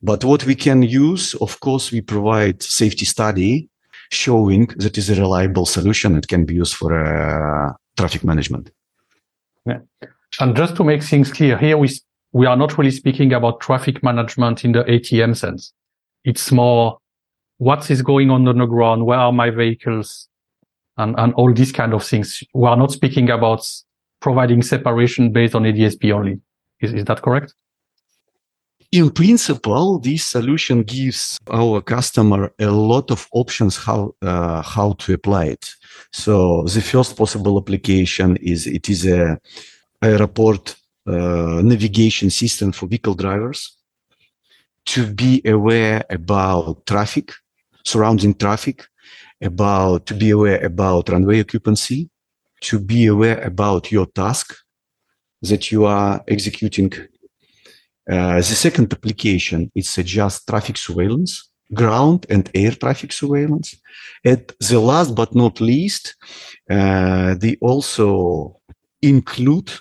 But 0.04 0.24
what 0.24 0.46
we 0.46 0.54
can 0.54 0.84
use, 0.84 1.34
of 1.36 1.60
course, 1.62 1.92
we 1.92 2.02
provide 2.02 2.62
safety 2.62 3.06
study 3.06 3.68
showing 4.12 4.68
that 4.78 5.00
is 5.00 5.10
a 5.10 5.16
reliable 5.16 5.66
solution 5.66 6.14
that 6.14 6.28
can 6.28 6.46
be 6.46 6.54
used 6.54 6.76
for 6.76 6.94
uh, 6.94 7.74
traffic 7.98 8.24
management. 8.24 8.70
Yeah. 9.66 9.80
And 10.40 10.56
just 10.56 10.76
to 10.76 10.84
make 10.84 11.02
things 11.02 11.32
clear, 11.32 11.58
here 11.58 11.78
we 11.78 11.90
we 12.34 12.46
are 12.46 12.58
not 12.58 12.78
really 12.78 12.92
speaking 12.92 13.34
about 13.34 13.62
traffic 13.62 14.04
management 14.04 14.64
in 14.64 14.74
the 14.74 14.84
ATM 14.84 15.36
sense. 15.36 15.74
It's 16.26 16.52
more 16.52 16.98
what 17.58 17.90
is 17.92 18.02
going 18.02 18.32
on 18.32 18.48
on 18.48 18.58
the 18.58 18.66
ground, 18.66 19.06
where 19.06 19.20
are 19.20 19.32
my 19.32 19.52
vehicles, 19.52 20.28
and, 20.98 21.16
and 21.20 21.34
all 21.36 21.54
these 21.54 21.72
kind 21.72 21.94
of 21.94 22.04
things. 22.04 22.44
We 22.54 22.68
are 22.68 22.76
not 22.76 22.92
speaking 22.92 23.30
about 23.30 23.70
providing 24.20 24.64
separation 24.64 25.32
based 25.32 25.54
on 25.56 25.64
ADSB 25.64 26.12
only. 26.12 26.42
Is, 26.82 26.94
is 26.94 27.06
that 27.06 27.22
correct? 27.22 27.54
In 28.92 29.12
principle, 29.12 30.00
this 30.00 30.26
solution 30.26 30.84
gives 30.84 31.38
our 31.52 31.82
customer 31.82 32.52
a 32.60 32.72
lot 32.72 33.12
of 33.12 33.28
options 33.32 33.78
how 33.78 34.16
uh, 34.22 34.62
how 34.62 34.94
to 35.00 35.14
apply 35.14 35.46
it. 35.46 35.70
So 36.12 36.64
the 36.64 36.82
first 36.82 37.18
possible 37.18 37.58
application 37.58 38.38
is 38.38 38.68
it 38.68 38.90
is 38.90 39.06
a 39.06 39.38
airport 40.02 40.76
uh, 41.08 41.62
navigation 41.64 42.30
system 42.30 42.72
for 42.72 42.88
vehicle 42.88 43.16
drivers 43.16 43.76
to 44.86 45.06
be 45.14 45.42
aware 45.46 46.04
about 46.10 46.86
traffic, 46.86 47.34
surrounding 47.84 48.34
traffic, 48.36 48.86
about 49.42 50.06
to 50.06 50.14
be 50.14 50.30
aware 50.32 50.64
about 50.64 51.10
runway 51.10 51.40
occupancy, 51.40 52.10
to 52.62 52.80
be 52.80 53.08
aware 53.08 53.42
about 53.42 53.92
your 53.92 54.06
task 54.08 54.56
that 55.42 55.72
you 55.72 55.86
are 55.86 56.24
executing. 56.28 56.92
Uh, 58.10 58.38
the 58.38 58.44
second 58.44 58.92
application 58.94 59.72
is 59.76 59.96
just 59.96 60.48
traffic 60.48 60.78
surveillance, 60.78 61.50
ground 61.74 62.26
and 62.30 62.50
air 62.54 62.72
traffic 62.72 63.12
surveillance. 63.12 63.76
And 64.24 64.52
the 64.60 64.80
last 64.80 65.16
but 65.16 65.36
not 65.36 65.60
least, 65.60 66.16
uh, 66.70 67.36
they 67.36 67.58
also 67.62 68.60
include 69.02 69.72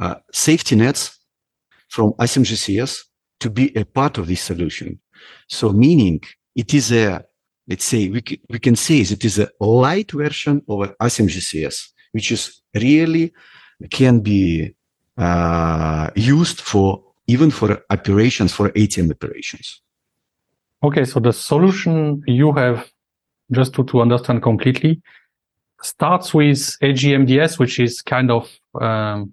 uh, 0.00 0.16
safety 0.32 0.76
nets 0.76 1.18
from 1.88 2.12
ASMGCS 2.14 3.04
to 3.42 3.50
be 3.50 3.76
a 3.76 3.84
part 3.84 4.18
of 4.18 4.26
this 4.26 4.42
solution. 4.42 4.98
So 5.48 5.70
meaning 5.70 6.20
it 6.54 6.72
is 6.74 6.92
a, 6.92 7.24
let's 7.68 7.84
say, 7.84 8.08
we, 8.08 8.22
c- 8.26 8.40
we 8.48 8.58
can 8.58 8.76
say 8.76 9.00
it 9.00 9.24
is 9.24 9.38
a 9.38 9.48
light 9.60 10.12
version 10.12 10.62
of 10.68 10.82
an 10.82 10.94
ASMGCS, 11.00 11.88
which 12.12 12.30
is 12.32 12.62
really 12.74 13.32
can 13.90 14.20
be 14.20 14.74
uh, 15.16 16.10
used 16.14 16.60
for 16.60 17.02
even 17.26 17.50
for 17.50 17.82
operations, 17.90 18.52
for 18.52 18.70
ATM 18.70 19.10
operations. 19.10 19.82
Okay, 20.82 21.04
so 21.04 21.20
the 21.20 21.32
solution 21.32 22.22
you 22.26 22.52
have, 22.52 22.88
just 23.50 23.72
to, 23.74 23.84
to 23.84 24.00
understand 24.00 24.42
completely, 24.42 25.00
starts 25.82 26.34
with 26.34 26.58
AGMDS, 26.82 27.58
which 27.58 27.78
is 27.78 28.02
kind 28.02 28.30
of 28.30 28.50
um, 28.80 29.32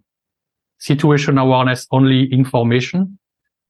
situation 0.80 1.38
awareness 1.38 1.88
only 1.92 2.32
information, 2.32 3.19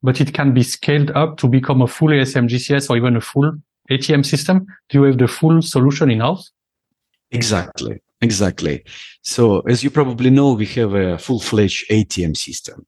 but 0.01 0.21
it 0.21 0.33
can 0.33 0.53
be 0.53 0.63
scaled 0.63 1.11
up 1.11 1.37
to 1.37 1.47
become 1.47 1.81
a 1.81 1.87
full 1.87 2.09
ASMGCS 2.09 2.89
or 2.89 2.97
even 2.97 3.15
a 3.15 3.21
full 3.21 3.51
ATM 3.89 4.25
system. 4.25 4.65
Do 4.89 4.99
you 4.99 5.03
have 5.05 5.17
the 5.17 5.27
full 5.27 5.61
solution 5.61 6.11
in 6.11 6.19
house? 6.19 6.51
Exactly. 7.31 8.01
Exactly. 8.21 8.83
So 9.21 9.61
as 9.61 9.83
you 9.83 9.89
probably 9.89 10.29
know, 10.29 10.53
we 10.53 10.65
have 10.67 10.93
a 10.93 11.17
full-fledged 11.17 11.89
ATM 11.89 12.35
system. 12.35 12.85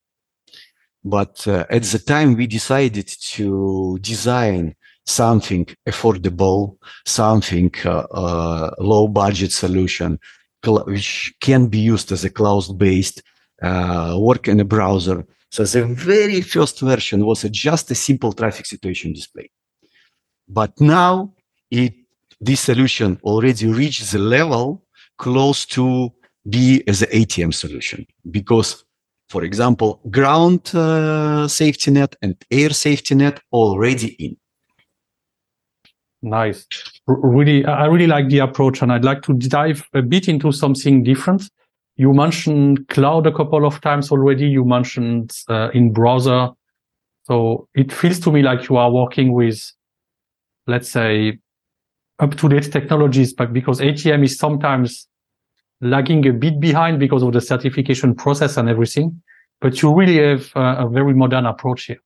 But 1.03 1.47
uh, 1.47 1.65
at 1.69 1.83
the 1.83 1.99
time 1.99 2.35
we 2.35 2.47
decided 2.47 3.07
to 3.07 3.97
design 4.01 4.75
something 5.05 5.67
affordable, 5.87 6.77
something 7.05 7.71
uh, 7.85 8.05
uh, 8.11 8.71
low 8.77 9.07
budget 9.07 9.51
solution, 9.51 10.19
which 10.63 11.33
can 11.39 11.67
be 11.67 11.79
used 11.79 12.11
as 12.11 12.23
a 12.23 12.29
cloud-based, 12.29 13.23
uh, 13.63 14.17
work 14.19 14.47
in 14.47 14.59
a 14.59 14.65
browser. 14.65 15.25
So 15.51 15.65
the 15.65 15.85
very 15.85 16.41
first 16.41 16.79
version 16.79 17.25
was 17.25 17.43
just 17.43 17.91
a 17.91 17.95
simple 17.95 18.33
traffic 18.33 18.65
situation 18.65 19.13
display. 19.13 19.51
But 20.47 20.79
now 20.79 21.33
it, 21.69 21.93
this 22.39 22.61
solution 22.61 23.19
already 23.23 23.67
reached 23.67 24.11
the 24.11 24.19
level 24.19 24.83
close 25.17 25.65
to 25.67 26.11
be 26.49 26.83
as 26.87 27.01
an 27.01 27.09
ATM 27.09 27.53
solution 27.53 28.07
because 28.29 28.83
for 29.31 29.45
example, 29.45 30.01
ground 30.09 30.75
uh, 30.75 31.47
safety 31.47 31.89
net 31.89 32.17
and 32.21 32.35
air 32.51 32.71
safety 32.71 33.15
net 33.15 33.39
already 33.53 34.09
in. 34.19 34.35
Nice. 36.21 36.67
R- 37.07 37.15
really, 37.15 37.65
I 37.65 37.85
really 37.85 38.07
like 38.07 38.27
the 38.27 38.39
approach 38.39 38.81
and 38.81 38.91
I'd 38.91 39.05
like 39.05 39.21
to 39.23 39.33
dive 39.33 39.87
a 39.93 40.01
bit 40.01 40.27
into 40.27 40.51
something 40.51 41.03
different. 41.03 41.43
You 42.01 42.13
mentioned 42.13 42.87
cloud 42.87 43.27
a 43.27 43.31
couple 43.31 43.63
of 43.63 43.79
times 43.79 44.11
already. 44.11 44.47
You 44.47 44.65
mentioned 44.65 45.33
uh, 45.47 45.69
in 45.71 45.93
browser. 45.93 46.49
So 47.25 47.67
it 47.75 47.93
feels 47.93 48.19
to 48.21 48.31
me 48.31 48.41
like 48.41 48.69
you 48.69 48.77
are 48.77 48.89
working 48.91 49.33
with, 49.33 49.71
let's 50.65 50.89
say, 50.89 51.37
up 52.17 52.33
to 52.37 52.49
date 52.49 52.71
technologies, 52.71 53.33
but 53.33 53.53
because 53.53 53.81
ATM 53.81 54.23
is 54.23 54.35
sometimes 54.35 55.07
lagging 55.79 56.25
a 56.25 56.33
bit 56.33 56.59
behind 56.59 56.99
because 56.99 57.21
of 57.21 57.33
the 57.33 57.41
certification 57.41 58.15
process 58.15 58.57
and 58.57 58.67
everything. 58.67 59.21
But 59.59 59.83
you 59.83 59.93
really 59.93 60.17
have 60.17 60.49
uh, 60.55 60.77
a 60.79 60.89
very 60.89 61.13
modern 61.13 61.45
approach 61.45 61.85
here. 61.85 62.01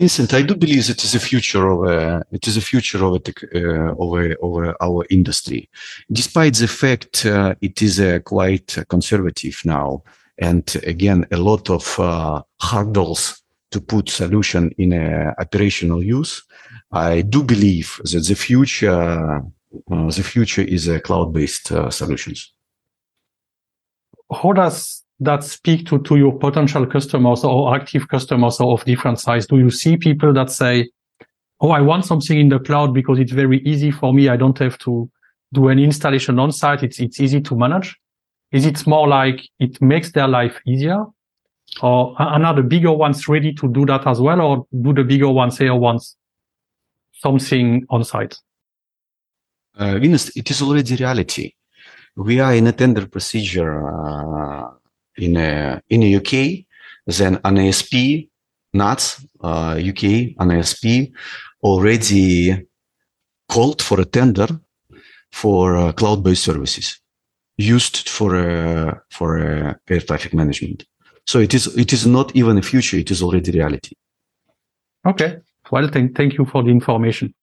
Vincent, 0.00 0.32
I 0.32 0.40
do 0.40 0.54
believe 0.54 0.88
it 0.88 1.04
is 1.04 1.14
a 1.14 1.20
future 1.20 1.68
of 1.68 1.84
a, 1.84 2.24
it 2.32 2.48
is 2.48 2.56
a 2.56 2.62
future 2.62 3.04
of 3.04 3.12
a, 3.16 3.18
tech, 3.18 3.44
uh, 3.54 3.92
of, 4.02 4.14
a, 4.14 4.34
of 4.38 4.64
a, 4.64 4.74
our 4.82 5.04
industry, 5.10 5.68
despite 6.10 6.54
the 6.54 6.68
fact 6.68 7.26
uh, 7.26 7.54
it 7.60 7.82
is 7.82 8.00
uh, 8.00 8.18
quite 8.24 8.78
conservative 8.88 9.60
now, 9.66 10.02
and 10.38 10.80
again 10.86 11.26
a 11.32 11.36
lot 11.36 11.68
of 11.68 12.00
uh, 12.00 12.40
hurdles 12.62 13.42
to 13.72 13.78
put 13.78 14.08
solution 14.08 14.70
in 14.78 14.94
operational 15.38 16.02
use. 16.02 16.44
I 16.90 17.20
do 17.20 17.44
believe 17.44 18.00
that 18.04 18.24
the 18.26 18.34
future 18.34 19.42
uh, 19.90 20.10
the 20.10 20.22
future 20.24 20.62
is 20.62 20.88
uh, 20.88 20.98
cloud-based 21.00 21.72
uh, 21.72 21.90
solutions. 21.90 22.54
How 24.32 24.52
does 24.52 25.04
that 25.20 25.44
speak 25.44 25.86
to, 25.86 25.98
to 26.00 26.16
your 26.16 26.38
potential 26.38 26.86
customers 26.86 27.44
or 27.44 27.74
active 27.74 28.08
customers 28.08 28.58
of 28.60 28.84
different 28.84 29.20
size? 29.20 29.46
Do 29.46 29.58
you 29.58 29.70
see 29.70 29.96
people 29.96 30.32
that 30.32 30.50
say, 30.50 30.88
Oh, 31.62 31.70
I 31.70 31.82
want 31.82 32.06
something 32.06 32.38
in 32.38 32.48
the 32.48 32.58
cloud 32.58 32.94
because 32.94 33.18
it's 33.18 33.32
very 33.32 33.58
easy 33.64 33.90
for 33.90 34.14
me. 34.14 34.30
I 34.30 34.36
don't 34.36 34.58
have 34.58 34.78
to 34.78 35.10
do 35.52 35.68
any 35.68 35.84
installation 35.84 36.38
on 36.38 36.52
site. 36.52 36.82
It's, 36.82 36.98
it's 37.00 37.20
easy 37.20 37.42
to 37.42 37.54
manage. 37.54 37.96
Is 38.50 38.64
it 38.64 38.86
more 38.86 39.06
like 39.06 39.42
it 39.58 39.80
makes 39.82 40.10
their 40.12 40.26
life 40.26 40.58
easier? 40.66 41.04
Or 41.82 42.14
are 42.20 42.54
the 42.54 42.62
bigger 42.62 42.92
ones 42.92 43.28
ready 43.28 43.52
to 43.54 43.68
do 43.68 43.84
that 43.86 44.06
as 44.06 44.20
well? 44.20 44.40
Or 44.40 44.66
do 44.80 44.92
the 44.94 45.04
bigger 45.04 45.28
ones 45.28 45.58
here 45.58 45.74
want 45.74 46.02
something 47.12 47.84
on 47.90 48.04
site? 48.04 48.36
Uh, 49.76 49.98
Vincent, 49.98 50.36
it 50.36 50.50
is 50.50 50.62
already 50.62 50.96
reality. 50.96 51.52
We 52.16 52.40
are 52.40 52.54
in 52.54 52.66
a 52.66 52.72
tender 52.72 53.06
procedure 53.06 53.86
uh, 53.88 54.70
in 55.20 55.36
a, 55.36 55.82
in 55.88 56.02
a 56.02 56.16
UK, 56.16 56.64
then 57.06 57.40
an 57.44 57.58
ASP, 57.58 57.94
NATS, 58.72 59.24
uh, 59.42 59.80
UK, 59.80 60.34
an 60.38 60.50
ASP 60.52 61.12
already 61.62 62.66
called 63.48 63.82
for 63.82 64.00
a 64.00 64.04
tender 64.04 64.48
for 65.32 65.76
uh, 65.76 65.92
cloud-based 65.92 66.44
services 66.44 67.00
used 67.56 68.08
for 68.08 68.36
uh, 68.36 68.94
for 69.10 69.38
uh, 69.38 69.74
air 69.88 70.00
traffic 70.00 70.32
management. 70.34 70.84
So 71.26 71.38
it 71.38 71.54
is 71.54 71.66
it 71.76 71.92
is 71.92 72.06
not 72.06 72.34
even 72.34 72.58
a 72.58 72.62
future; 72.62 72.96
it 72.96 73.10
is 73.10 73.22
already 73.22 73.50
reality. 73.52 73.94
Okay. 75.06 75.38
Well, 75.70 75.88
thank 75.88 76.16
thank 76.16 76.38
you 76.38 76.46
for 76.46 76.62
the 76.62 76.70
information. 76.70 77.34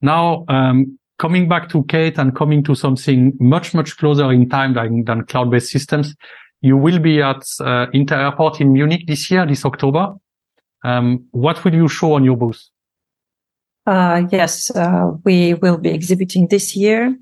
Now, 0.00 0.44
um, 0.48 0.98
coming 1.18 1.48
back 1.48 1.68
to 1.70 1.84
Kate 1.84 2.18
and 2.18 2.34
coming 2.34 2.64
to 2.64 2.74
something 2.74 3.32
much, 3.38 3.74
much 3.74 3.96
closer 3.96 4.32
in 4.32 4.48
time 4.48 4.74
than, 4.74 5.04
than 5.04 5.24
cloud-based 5.24 5.70
systems, 5.70 6.14
you 6.62 6.76
will 6.76 7.00
be 7.00 7.20
at 7.20 7.44
uh, 7.60 7.86
Inter 7.92 8.20
Airport 8.20 8.60
in 8.60 8.72
Munich 8.72 9.06
this 9.06 9.30
year, 9.30 9.44
this 9.44 9.64
October. 9.64 10.14
Um, 10.84 11.26
what 11.32 11.62
will 11.64 11.74
you 11.74 11.88
show 11.88 12.14
on 12.14 12.24
your 12.24 12.36
booth? 12.36 12.62
Uh, 13.84 14.22
yes, 14.30 14.70
uh, 14.76 15.10
we 15.24 15.54
will 15.54 15.76
be 15.76 15.90
exhibiting 15.90 16.46
this 16.48 16.76
year. 16.76 17.16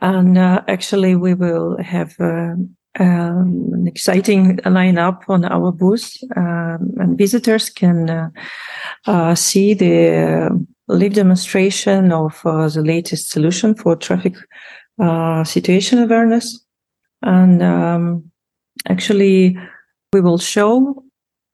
And 0.00 0.38
uh, 0.38 0.62
actually, 0.68 1.16
we 1.16 1.34
will 1.34 1.76
have 1.82 2.14
uh, 2.20 2.54
um, 3.00 3.70
an 3.72 3.86
exciting 3.88 4.58
lineup 4.58 5.22
on 5.28 5.44
our 5.44 5.72
booth, 5.72 6.16
um, 6.36 6.92
and 6.98 7.18
visitors 7.18 7.70
can 7.70 8.30
uh, 9.06 9.34
see 9.34 9.74
the 9.74 10.64
live 10.86 11.14
demonstration 11.14 12.12
of 12.12 12.40
the 12.44 12.82
latest 12.84 13.30
solution 13.30 13.74
for 13.74 13.96
traffic 13.96 14.36
situation 15.44 15.98
awareness. 15.98 16.64
And 17.22 17.62
um, 17.62 18.30
actually, 18.88 19.58
we 20.12 20.20
will 20.20 20.38
show 20.38 21.02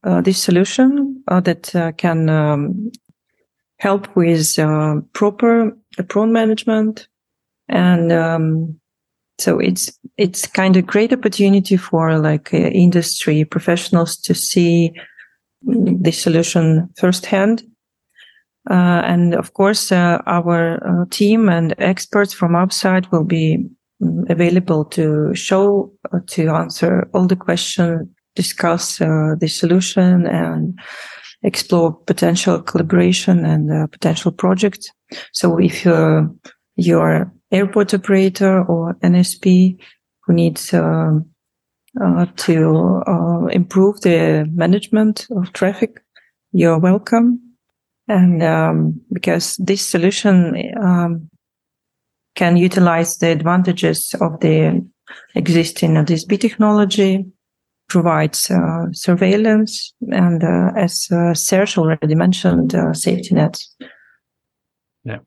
uh, 0.04 0.20
this 0.20 0.38
solution 0.42 1.22
uh, 1.28 1.40
that 1.40 1.94
can 1.98 2.28
um, 2.28 2.90
help 3.78 4.14
with 4.16 4.56
proper 5.12 5.76
apron 5.98 6.32
management. 6.32 7.08
And 7.68 8.12
um, 8.12 8.80
so 9.38 9.58
it's 9.58 9.98
it's 10.16 10.46
kind 10.46 10.76
of 10.76 10.86
great 10.86 11.12
opportunity 11.12 11.76
for 11.76 12.18
like 12.18 12.54
uh, 12.54 12.58
industry 12.58 13.44
professionals 13.44 14.16
to 14.18 14.34
see 14.34 14.92
the 15.62 16.12
solution 16.12 16.88
firsthand. 16.96 17.62
Uh, 18.70 19.02
and 19.04 19.34
of 19.34 19.54
course 19.54 19.90
uh, 19.90 20.22
our 20.26 20.78
uh, 20.86 21.04
team 21.10 21.48
and 21.48 21.74
experts 21.78 22.32
from 22.32 22.54
outside 22.54 23.10
will 23.10 23.24
be 23.24 23.58
mm, 23.58 23.70
available 24.28 24.84
to 24.84 25.34
show 25.34 25.92
uh, 26.12 26.18
to 26.26 26.48
answer 26.48 27.08
all 27.14 27.26
the 27.26 27.36
questions 27.36 28.08
discuss 28.34 29.00
uh, 29.00 29.34
the 29.38 29.48
solution 29.48 30.26
and 30.26 30.78
explore 31.42 31.92
potential 31.92 32.62
collaboration 32.62 33.44
and 33.44 33.90
potential 33.90 34.32
projects 34.32 34.90
so 35.32 35.58
if 35.58 35.84
you're 36.76 37.32
airport 37.52 37.94
operator 37.94 38.64
or 38.64 38.94
ANSP 39.02 39.78
who 40.24 40.32
needs 40.32 40.72
uh, 40.72 41.12
uh, 42.00 42.26
to 42.36 43.02
uh, 43.06 43.46
improve 43.46 44.00
the 44.00 44.48
management 44.52 45.26
of 45.30 45.52
traffic, 45.52 46.02
you're 46.52 46.78
welcome. 46.78 47.40
And 48.08 48.42
um, 48.42 49.00
because 49.12 49.56
this 49.58 49.86
solution 49.86 50.56
um, 50.82 51.30
can 52.34 52.56
utilize 52.56 53.18
the 53.18 53.28
advantages 53.28 54.14
of 54.20 54.40
the 54.40 54.84
existing 55.34 55.94
ADSB 55.94 56.40
technology, 56.40 57.24
provides 57.88 58.50
uh, 58.50 58.86
surveillance, 58.92 59.92
and 60.10 60.42
uh, 60.42 60.70
as 60.76 61.08
uh, 61.12 61.34
Serge 61.34 61.76
already 61.76 62.14
mentioned, 62.14 62.74
safety 62.94 63.34
nets. 63.34 63.74
Yeah. 65.04 65.18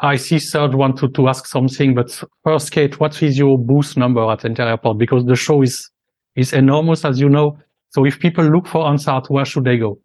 I 0.00 0.16
see 0.16 0.38
Serge 0.38 0.74
wanted 0.74 1.14
to 1.14 1.28
ask 1.28 1.46
something, 1.46 1.94
but 1.94 2.22
first, 2.44 2.70
Kate, 2.70 3.00
what 3.00 3.20
is 3.22 3.36
your 3.36 3.58
booth 3.58 3.96
number 3.96 4.30
at 4.30 4.44
Inter 4.44 4.68
Airport? 4.68 4.98
Because 4.98 5.24
the 5.24 5.36
show 5.36 5.62
is, 5.62 5.90
is 6.36 6.52
enormous, 6.52 7.04
as 7.04 7.18
you 7.18 7.28
know. 7.28 7.58
So 7.90 8.04
if 8.04 8.20
people 8.20 8.44
look 8.44 8.68
for 8.68 8.84
Ansart, 8.84 9.28
where 9.28 9.44
should 9.44 9.64
they 9.64 9.78
go? 9.78 9.98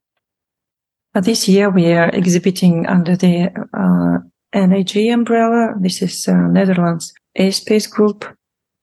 Uh, 1.14 1.22
this 1.22 1.48
year 1.48 1.70
we 1.70 1.94
are 1.94 2.10
exhibiting 2.10 2.88
under 2.88 3.16
the 3.16 3.52
uh, 3.74 4.18
NAG 4.56 4.96
umbrella. 5.12 5.74
This 5.80 6.02
is 6.02 6.28
uh, 6.28 6.34
Netherlands 6.48 7.14
Aerospace 7.38 7.90
Group. 7.90 8.26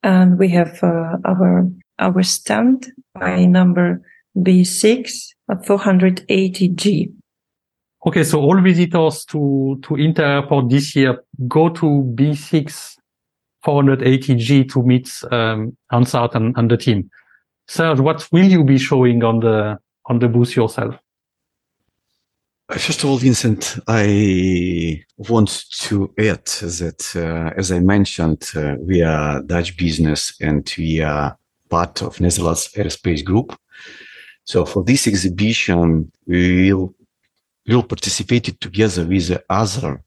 And 0.02 0.38
we 0.38 0.48
have 0.50 0.78
uh, 0.82 1.16
our, 1.24 1.68
our 1.98 2.22
stand 2.22 2.92
by 3.14 3.46
number 3.46 4.02
B6 4.36 5.10
at 5.50 5.64
480G. 5.64 7.12
Okay, 8.04 8.24
so 8.24 8.40
all 8.40 8.60
visitors 8.60 9.24
to, 9.26 9.78
to 9.82 9.94
Inter 9.94 10.24
Airport 10.24 10.68
this 10.68 10.94
year 10.94 11.24
go 11.48 11.68
to 11.68 11.86
B6 12.14 12.96
480G 13.64 14.68
to 14.72 14.82
meet 14.82 15.22
um, 15.30 15.76
Ansart 15.92 16.34
and, 16.34 16.56
and 16.56 16.70
the 16.70 16.76
team. 16.76 17.08
Serge, 17.68 18.00
what 18.00 18.28
will 18.32 18.44
you 18.44 18.64
be 18.64 18.76
showing 18.76 19.22
on 19.22 19.40
the 19.40 19.78
on 20.06 20.18
the 20.18 20.28
booth 20.28 20.56
yourself? 20.56 20.96
First 22.78 23.04
of 23.04 23.10
all, 23.10 23.18
Vincent, 23.18 23.78
I 23.86 25.04
want 25.18 25.66
to 25.80 26.12
add 26.18 26.46
that, 26.46 27.12
uh, 27.14 27.52
as 27.58 27.70
I 27.70 27.80
mentioned, 27.80 28.50
uh, 28.56 28.76
we 28.80 29.02
are 29.02 29.42
Dutch 29.42 29.76
business 29.76 30.34
and 30.40 30.72
we 30.78 31.02
are 31.02 31.36
part 31.68 32.00
of 32.00 32.18
Netherlands 32.18 32.70
Aerospace 32.74 33.22
Group. 33.22 33.54
So 34.44 34.64
for 34.64 34.84
this 34.84 35.06
exhibition, 35.06 36.10
we 36.26 36.72
will 36.72 36.94
will 37.68 37.82
participate 37.82 38.58
together 38.58 39.04
with 39.04 39.38
other 39.50 40.02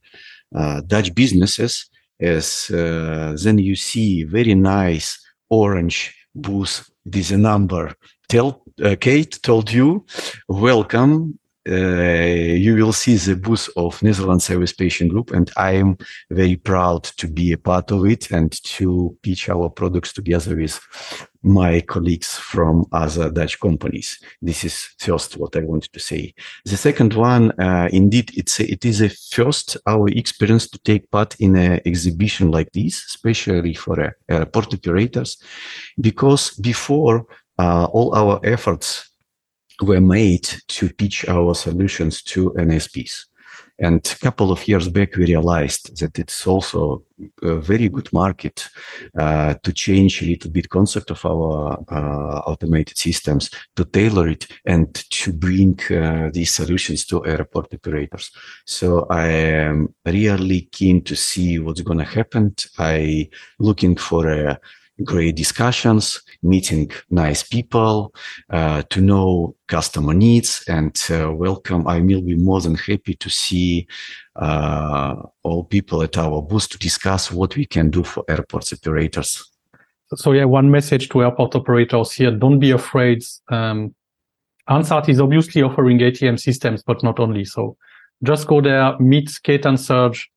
uh, 0.56 0.82
Dutch 0.82 1.14
businesses 1.14 1.90
as 2.20 2.72
uh, 2.72 3.38
then 3.44 3.60
you 3.60 3.76
see 3.76 4.24
very 4.24 4.56
nice 4.56 5.20
orange 5.50 6.16
booth 6.34 6.90
a 7.14 7.38
number. 7.38 7.94
Tell 8.28 8.64
uh, 8.84 8.96
Kate 9.00 9.40
told 9.44 9.72
you, 9.72 10.06
welcome 10.50 11.38
you 11.66 12.76
will 12.76 12.94
see 12.94 13.16
the 13.16 13.36
booth 13.36 13.70
of 13.76 14.02
Netherlands 14.04 14.48
Aerospace 14.50 14.78
Patient 14.78 15.12
Group, 15.12 15.32
and 15.32 15.52
I 15.58 15.72
am 15.72 15.98
very 16.30 16.56
proud 16.56 17.04
to 17.18 17.28
be 17.28 17.52
a 17.54 17.58
part 17.58 17.92
of 17.92 18.06
it 18.06 18.32
and 18.32 18.52
to 18.64 19.18
pitch 19.24 19.50
our 19.50 19.70
products 19.70 20.14
together 20.14 20.56
with 20.56 20.80
my 21.42 21.80
colleagues 21.82 22.38
from 22.38 22.86
other 22.92 23.30
Dutch 23.32 23.60
companies. 23.60 24.20
This 24.42 24.64
is 24.64 24.90
first 25.00 25.38
what 25.38 25.56
I 25.56 25.60
wanted 25.60 25.94
to 25.94 26.00
say. 26.00 26.34
The 26.66 26.78
second 26.78 27.14
one, 27.14 27.52
uh, 27.60 27.88
indeed, 27.92 28.32
it's 28.36 28.60
a, 28.60 28.72
it 28.72 28.84
is 28.84 29.02
a 29.02 29.10
first 29.10 29.78
our 29.86 30.08
experience 30.10 30.68
to 30.70 30.80
take 30.80 31.10
part 31.12 31.36
in 31.40 31.56
an 31.56 31.82
exhibition 31.86 32.52
like 32.52 32.72
this, 32.72 33.06
especially 33.06 33.76
for 33.76 34.00
uh, 34.02 34.10
airport 34.28 34.74
operators, 34.74 35.38
because 36.02 36.52
before 36.56 37.26
uh, 37.60 37.86
all 37.86 38.16
our 38.16 38.40
efforts 38.44 39.10
were 39.82 40.02
made 40.02 40.48
to 40.68 40.90
pitch 40.90 41.28
our 41.28 41.54
solutions 41.56 42.22
to 42.24 42.52
ANSPs. 42.52 43.26
And 43.78 44.06
a 44.06 44.20
couple 44.20 44.52
of 44.52 44.66
years 44.70 44.88
back, 44.88 45.16
we 45.18 45.26
realized 45.26 46.00
that 46.00 46.18
it's 46.18 46.48
also 46.48 47.04
a 47.42 47.56
very 47.56 47.90
good 47.90 48.12
market 48.14 48.70
uh, 49.20 49.56
to 49.64 49.74
change 49.74 50.22
a 50.22 50.26
little 50.26 50.50
bit 50.50 50.70
concept 50.70 51.12
of 51.12 51.26
our 51.26 51.84
uh, 51.92 52.40
automated 52.48 52.98
systems, 52.98 53.50
to 53.76 53.84
tailor 53.84 54.30
it, 54.30 54.48
and 54.66 54.94
to 55.12 55.34
bring 55.34 55.78
uh, 55.92 56.30
these 56.32 56.56
solutions 56.56 57.06
to 57.08 57.26
airport 57.26 57.74
operators. 57.74 58.32
So 58.66 59.08
I 59.10 59.28
am 59.28 59.94
really 60.06 60.70
keen 60.72 61.04
to 61.04 61.16
see 61.16 61.60
what's 61.60 61.82
going 61.82 62.00
to 62.00 62.06
happen. 62.06 62.56
I 62.80 63.30
looking 63.60 63.98
for 63.98 64.30
a 64.30 64.58
great 65.04 65.36
discussions, 65.36 66.22
meeting 66.42 66.92
nice 67.10 67.44
people, 67.44 68.14
uh, 68.50 68.84
to 68.90 69.02
know 69.02 69.56
customer 69.68 70.14
needs 70.14 70.64
and 70.68 71.02
uh, 71.10 71.32
welcome. 71.32 71.88
I 71.88 72.00
will 72.00 72.22
be 72.22 72.36
more 72.36 72.62
than 72.62 72.76
happy 72.76 73.16
to 73.16 73.30
see 73.30 73.88
uh, 74.36 75.16
all 75.44 75.66
people 75.66 76.02
at 76.04 76.18
our 76.18 76.42
booth 76.42 76.70
to 76.70 76.78
discuss 76.78 77.32
what 77.32 77.56
we 77.56 77.66
can 77.66 77.90
do 77.90 78.04
for 78.04 78.24
airport 78.30 78.72
operators. 78.72 79.44
So 80.16 80.32
yeah, 80.32 80.46
one 80.46 80.72
message 80.72 81.10
to 81.10 81.24
airport 81.24 81.56
operators 81.56 82.12
here. 82.12 82.32
Don't 82.32 82.60
be 82.60 82.72
afraid. 82.72 83.24
Um, 83.50 83.96
Ansart 84.70 85.10
is 85.10 85.20
obviously 85.20 85.62
offering 85.62 86.00
ATM 86.00 86.40
systems, 86.40 86.84
but 86.84 87.04
not 87.04 87.20
only. 87.20 87.46
So 87.46 87.78
just 88.24 88.48
go 88.48 88.62
there, 88.62 88.98
meet 89.00 89.32
Kate 89.44 89.66
and 89.66 89.80
Serge. 89.80 90.30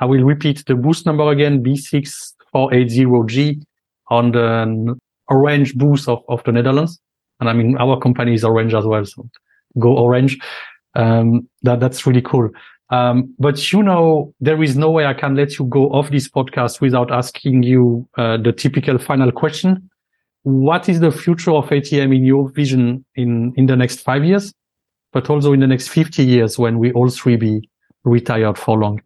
I 0.00 0.04
will 0.04 0.22
repeat 0.22 0.64
the 0.66 0.74
booth 0.74 1.04
number 1.04 1.30
again, 1.30 1.62
B6480G 1.62 3.64
on 4.10 4.32
the 4.32 4.98
orange 5.28 5.74
booth 5.74 6.08
of, 6.08 6.22
of 6.28 6.42
the 6.44 6.52
Netherlands. 6.52 7.00
And 7.40 7.48
I 7.48 7.52
mean, 7.52 7.76
our 7.78 7.98
company 7.98 8.34
is 8.34 8.44
orange 8.44 8.74
as 8.74 8.84
well. 8.84 9.04
So 9.04 9.28
go 9.78 9.96
orange. 9.96 10.38
Um, 10.94 11.48
that, 11.62 11.80
that's 11.80 12.06
really 12.06 12.22
cool. 12.22 12.50
Um, 12.90 13.34
but 13.38 13.72
you 13.72 13.82
know, 13.82 14.32
there 14.40 14.62
is 14.62 14.76
no 14.76 14.90
way 14.90 15.04
I 15.06 15.14
can 15.14 15.34
let 15.34 15.58
you 15.58 15.66
go 15.66 15.90
off 15.90 16.10
this 16.10 16.28
podcast 16.28 16.80
without 16.80 17.10
asking 17.12 17.62
you 17.62 18.08
uh, 18.16 18.38
the 18.38 18.52
typical 18.52 18.98
final 18.98 19.30
question. 19.30 19.90
What 20.42 20.88
is 20.88 21.00
the 21.00 21.10
future 21.10 21.52
of 21.52 21.66
ATM 21.66 22.16
in 22.16 22.24
your 22.24 22.50
vision 22.50 23.04
in, 23.14 23.52
in 23.56 23.66
the 23.66 23.76
next 23.76 24.00
five 24.00 24.24
years, 24.24 24.54
but 25.12 25.28
also 25.28 25.52
in 25.52 25.60
the 25.60 25.66
next 25.66 25.88
50 25.88 26.24
years 26.24 26.58
when 26.58 26.78
we 26.78 26.92
all 26.92 27.10
three 27.10 27.36
be 27.36 27.68
retired 28.04 28.56
for 28.56 28.78
long? 28.78 29.02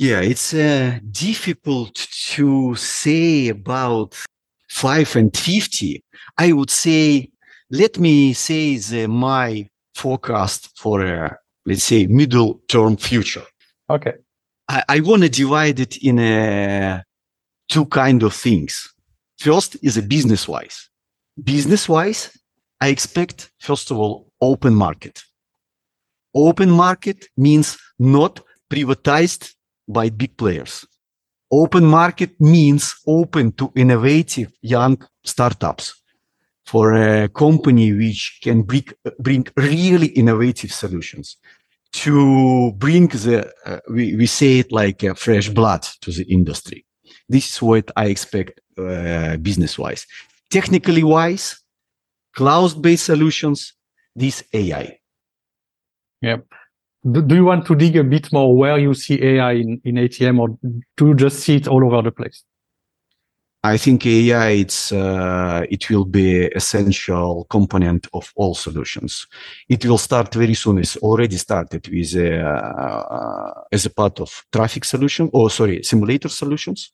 Yeah, 0.00 0.22
it's 0.22 0.54
uh, 0.54 0.98
difficult 1.10 1.94
to 2.30 2.74
say 2.74 3.48
about 3.48 4.16
five 4.70 5.14
and 5.14 5.36
50. 5.36 6.02
I 6.38 6.52
would 6.52 6.70
say, 6.70 7.28
let 7.70 7.98
me 7.98 8.32
say 8.32 8.78
the, 8.78 9.08
my 9.08 9.68
forecast 9.94 10.70
for 10.78 11.04
a, 11.04 11.36
let's 11.66 11.84
say, 11.84 12.06
middle 12.06 12.62
term 12.66 12.96
future. 12.96 13.44
Okay. 13.90 14.14
I, 14.70 14.84
I 14.88 15.00
want 15.00 15.20
to 15.24 15.28
divide 15.28 15.80
it 15.80 15.98
in 15.98 16.18
a, 16.18 17.04
two 17.68 17.84
kind 17.84 18.22
of 18.22 18.32
things. 18.32 18.94
First 19.38 19.76
is 19.82 19.98
a 19.98 20.02
business 20.02 20.48
wise. 20.48 20.88
Business 21.44 21.90
wise, 21.90 22.34
I 22.80 22.88
expect, 22.88 23.50
first 23.58 23.90
of 23.90 23.98
all, 23.98 24.32
open 24.40 24.74
market. 24.74 25.22
Open 26.34 26.70
market 26.70 27.28
means 27.36 27.76
not 27.98 28.40
privatized 28.70 29.52
by 29.92 30.10
big 30.10 30.36
players. 30.36 30.86
Open 31.52 31.84
market 31.84 32.40
means 32.40 32.94
open 33.06 33.52
to 33.52 33.72
innovative 33.74 34.52
young 34.62 35.02
startups 35.24 36.00
for 36.64 36.94
a 36.94 37.28
company 37.28 37.92
which 37.92 38.38
can 38.42 38.62
bring, 38.62 38.86
bring 39.18 39.46
really 39.56 40.06
innovative 40.08 40.72
solutions 40.72 41.36
to 41.92 42.72
bring 42.72 43.08
the, 43.08 43.52
uh, 43.66 43.80
we, 43.90 44.14
we 44.14 44.26
say 44.26 44.60
it 44.60 44.70
like 44.70 45.02
a 45.02 45.14
fresh 45.14 45.48
blood 45.48 45.82
to 46.00 46.12
the 46.12 46.24
industry. 46.24 46.84
This 47.28 47.50
is 47.50 47.62
what 47.62 47.90
I 47.96 48.06
expect 48.06 48.60
uh, 48.78 49.36
business 49.38 49.78
wise. 49.78 50.06
Technically 50.50 51.02
wise, 51.02 51.60
cloud 52.34 52.80
based 52.80 53.06
solutions, 53.06 53.74
this 54.14 54.44
AI. 54.52 54.98
Yep. 56.22 56.46
Do, 57.02 57.22
do 57.22 57.34
you 57.34 57.44
want 57.44 57.66
to 57.66 57.74
dig 57.74 57.96
a 57.96 58.04
bit 58.04 58.32
more 58.32 58.54
where 58.54 58.78
you 58.78 58.92
see 58.94 59.22
AI 59.22 59.52
in, 59.52 59.80
in 59.84 59.94
ATM 59.94 60.38
or 60.38 60.58
do 60.96 61.08
you 61.08 61.14
just 61.14 61.40
see 61.40 61.56
it 61.56 61.66
all 61.66 61.84
over 61.84 62.02
the 62.02 62.10
place? 62.10 62.44
I 63.62 63.76
think 63.76 64.06
AI 64.06 64.50
it's 64.50 64.90
uh, 64.90 65.66
it 65.68 65.90
will 65.90 66.06
be 66.06 66.46
essential 66.46 67.44
component 67.50 68.06
of 68.14 68.32
all 68.34 68.54
solutions. 68.54 69.26
It 69.68 69.84
will 69.84 69.98
start 69.98 70.32
very 70.32 70.54
soon. 70.54 70.78
It's 70.78 70.96
already 70.96 71.36
started 71.36 71.86
with 71.86 72.16
uh, 72.16 72.46
uh, 72.46 73.52
as 73.70 73.84
a 73.84 73.90
part 73.90 74.18
of 74.20 74.44
traffic 74.50 74.86
solution 74.86 75.28
or 75.34 75.50
sorry 75.50 75.82
simulator 75.82 76.30
solutions. 76.30 76.92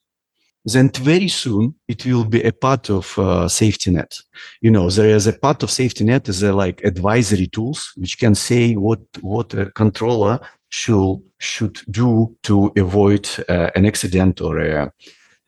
Then 0.73 0.89
very 0.89 1.29
soon 1.29 1.75
it 1.87 2.05
will 2.05 2.25
be 2.25 2.43
a 2.43 2.51
part 2.51 2.89
of 2.89 3.17
uh, 3.17 3.47
safety 3.47 3.89
net. 3.89 4.17
You 4.61 4.69
know 4.69 4.89
there 4.89 5.15
is 5.15 5.25
a 5.25 5.33
part 5.33 5.63
of 5.63 5.71
safety 5.71 6.03
net 6.03 6.27
is 6.27 6.43
like 6.43 6.83
advisory 6.83 7.47
tools 7.47 7.93
which 7.95 8.19
can 8.19 8.35
say 8.35 8.73
what 8.73 8.99
what 9.21 9.53
a 9.53 9.71
controller 9.71 10.39
should 10.69 11.21
should 11.39 11.79
do 11.89 12.35
to 12.43 12.71
avoid 12.75 13.29
uh, 13.47 13.69
an 13.75 13.85
accident 13.85 14.41
or 14.41 14.59
a 14.59 14.91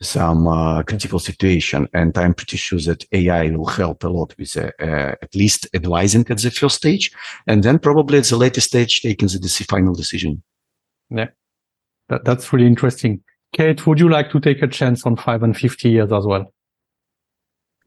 some 0.01 0.47
uh, 0.47 0.83
critical 0.83 1.19
situation. 1.19 1.87
And 1.93 2.17
I'm 2.17 2.33
pretty 2.33 2.57
sure 2.57 2.79
that 2.79 3.05
AI 3.11 3.49
will 3.49 3.65
help 3.65 4.03
a 4.03 4.07
lot 4.07 4.33
with 4.37 4.55
uh, 4.55 4.71
uh, 4.79 5.15
at 5.21 5.35
least 5.35 5.67
advising 5.73 6.25
at 6.29 6.37
the 6.37 6.51
first 6.51 6.77
stage, 6.77 7.11
and 7.47 7.63
then 7.63 7.79
probably 7.79 8.19
at 8.19 8.25
the 8.25 8.37
later 8.37 8.61
stage 8.61 9.01
taking 9.01 9.27
the 9.27 9.65
final 9.67 9.93
decision. 9.93 10.43
Yeah, 11.09 11.27
that, 12.07 12.23
that's 12.23 12.53
really 12.53 12.67
interesting. 12.67 13.21
Kate, 13.53 13.85
would 13.87 13.99
you 13.99 14.09
like 14.09 14.31
to 14.31 14.39
take 14.39 14.61
a 14.61 14.67
chance 14.67 15.05
on 15.05 15.15
five 15.15 15.43
and 15.43 15.57
50 15.57 15.89
years 15.89 16.11
as 16.11 16.25
well? 16.25 16.53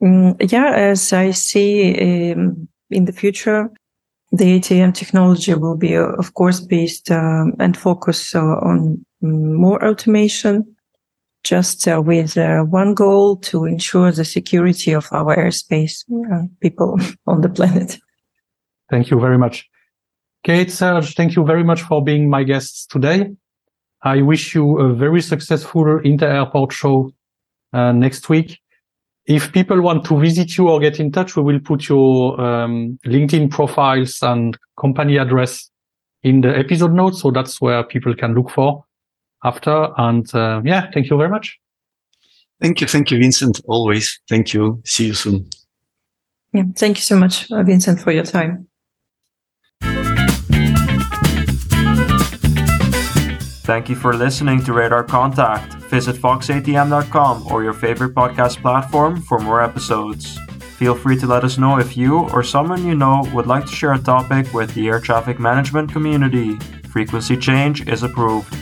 Mm, 0.01 0.51
yeah, 0.51 0.73
as 0.73 1.13
I 1.13 1.31
see 1.31 2.31
um, 2.31 2.67
in 2.89 3.05
the 3.05 3.13
future, 3.13 3.69
the 4.31 4.59
ATM 4.59 4.93
technology 4.93 5.53
will 5.53 5.77
be, 5.77 5.95
uh, 5.95 6.07
of 6.17 6.33
course, 6.33 6.59
based 6.59 7.11
um, 7.11 7.53
and 7.59 7.77
focus 7.77 8.35
uh, 8.35 8.39
on 8.39 9.05
mm, 9.23 9.53
more 9.53 9.83
automation, 9.85 10.75
just 11.43 11.87
uh, 11.87 12.01
with 12.03 12.37
uh, 12.37 12.63
one 12.63 12.93
goal 12.95 13.37
to 13.37 13.65
ensure 13.65 14.11
the 14.11 14.25
security 14.25 14.91
of 14.91 15.07
our 15.11 15.35
airspace, 15.35 16.03
uh, 16.31 16.47
people 16.61 16.99
on 17.27 17.41
the 17.41 17.49
planet. 17.49 17.99
Thank 18.89 19.09
you 19.09 19.19
very 19.19 19.37
much. 19.37 19.69
Kate, 20.43 20.69
Serge, 20.69 21.15
thank 21.15 21.35
you 21.35 21.45
very 21.45 21.63
much 21.63 21.81
for 21.81 22.03
being 22.03 22.29
my 22.29 22.43
guests 22.43 22.85
today. 22.85 23.31
I 24.03 24.21
wish 24.21 24.53
you 24.53 24.79
a 24.79 24.93
very 24.93 25.21
successful 25.21 25.99
inter-airport 26.03 26.73
show 26.73 27.13
uh, 27.71 27.91
next 27.93 28.29
week. 28.29 28.59
If 29.25 29.53
people 29.53 29.81
want 29.81 30.03
to 30.05 30.19
visit 30.19 30.57
you 30.57 30.69
or 30.69 30.81
get 30.81 30.99
in 30.99 31.11
touch, 31.11 31.37
we 31.37 31.43
will 31.43 31.59
put 31.61 31.87
your 31.87 32.39
um, 32.41 32.99
LinkedIn 33.05 33.49
profiles 33.49 34.21
and 34.21 34.57
company 34.77 35.17
address 35.17 35.69
in 36.23 36.41
the 36.41 36.57
episode 36.57 36.93
notes. 36.93 37.21
So 37.21 37.31
that's 37.31 37.61
where 37.61 37.83
people 37.83 38.13
can 38.13 38.33
look 38.33 38.49
for 38.49 38.83
after. 39.45 39.89
And 39.97 40.33
uh, 40.35 40.61
yeah, 40.65 40.91
thank 40.93 41.09
you 41.09 41.17
very 41.17 41.29
much. 41.29 41.57
Thank 42.61 42.81
you. 42.81 42.87
Thank 42.87 43.11
you, 43.11 43.19
Vincent. 43.19 43.61
Always. 43.65 44.19
Thank 44.27 44.53
you. 44.53 44.81
See 44.85 45.07
you 45.07 45.13
soon. 45.13 45.49
Yeah. 46.51 46.63
Thank 46.75 46.97
you 46.97 47.03
so 47.03 47.17
much, 47.17 47.49
uh, 47.51 47.63
Vincent, 47.63 48.01
for 48.01 48.11
your 48.11 48.23
time. 48.25 48.67
Thank 53.63 53.87
you 53.87 53.95
for 53.95 54.13
listening 54.13 54.61
to 54.65 54.73
Radar 54.73 55.05
Contact. 55.05 55.73
Visit 55.89 56.17
foxatm.com 56.17 57.47
or 57.47 57.63
your 57.63 57.71
favorite 57.71 58.13
podcast 58.13 58.61
platform 58.61 59.21
for 59.21 59.39
more 59.39 59.63
episodes. 59.63 60.37
Feel 60.77 60.93
free 60.93 61.17
to 61.19 61.27
let 61.27 61.45
us 61.45 61.57
know 61.57 61.79
if 61.79 61.95
you 61.95 62.27
or 62.31 62.43
someone 62.43 62.85
you 62.85 62.93
know 62.93 63.23
would 63.33 63.47
like 63.47 63.65
to 63.65 63.71
share 63.71 63.93
a 63.93 63.97
topic 63.97 64.53
with 64.53 64.73
the 64.73 64.89
air 64.89 64.99
traffic 64.99 65.39
management 65.39 65.93
community. 65.93 66.57
Frequency 66.89 67.37
change 67.37 67.87
is 67.87 68.03
approved. 68.03 68.53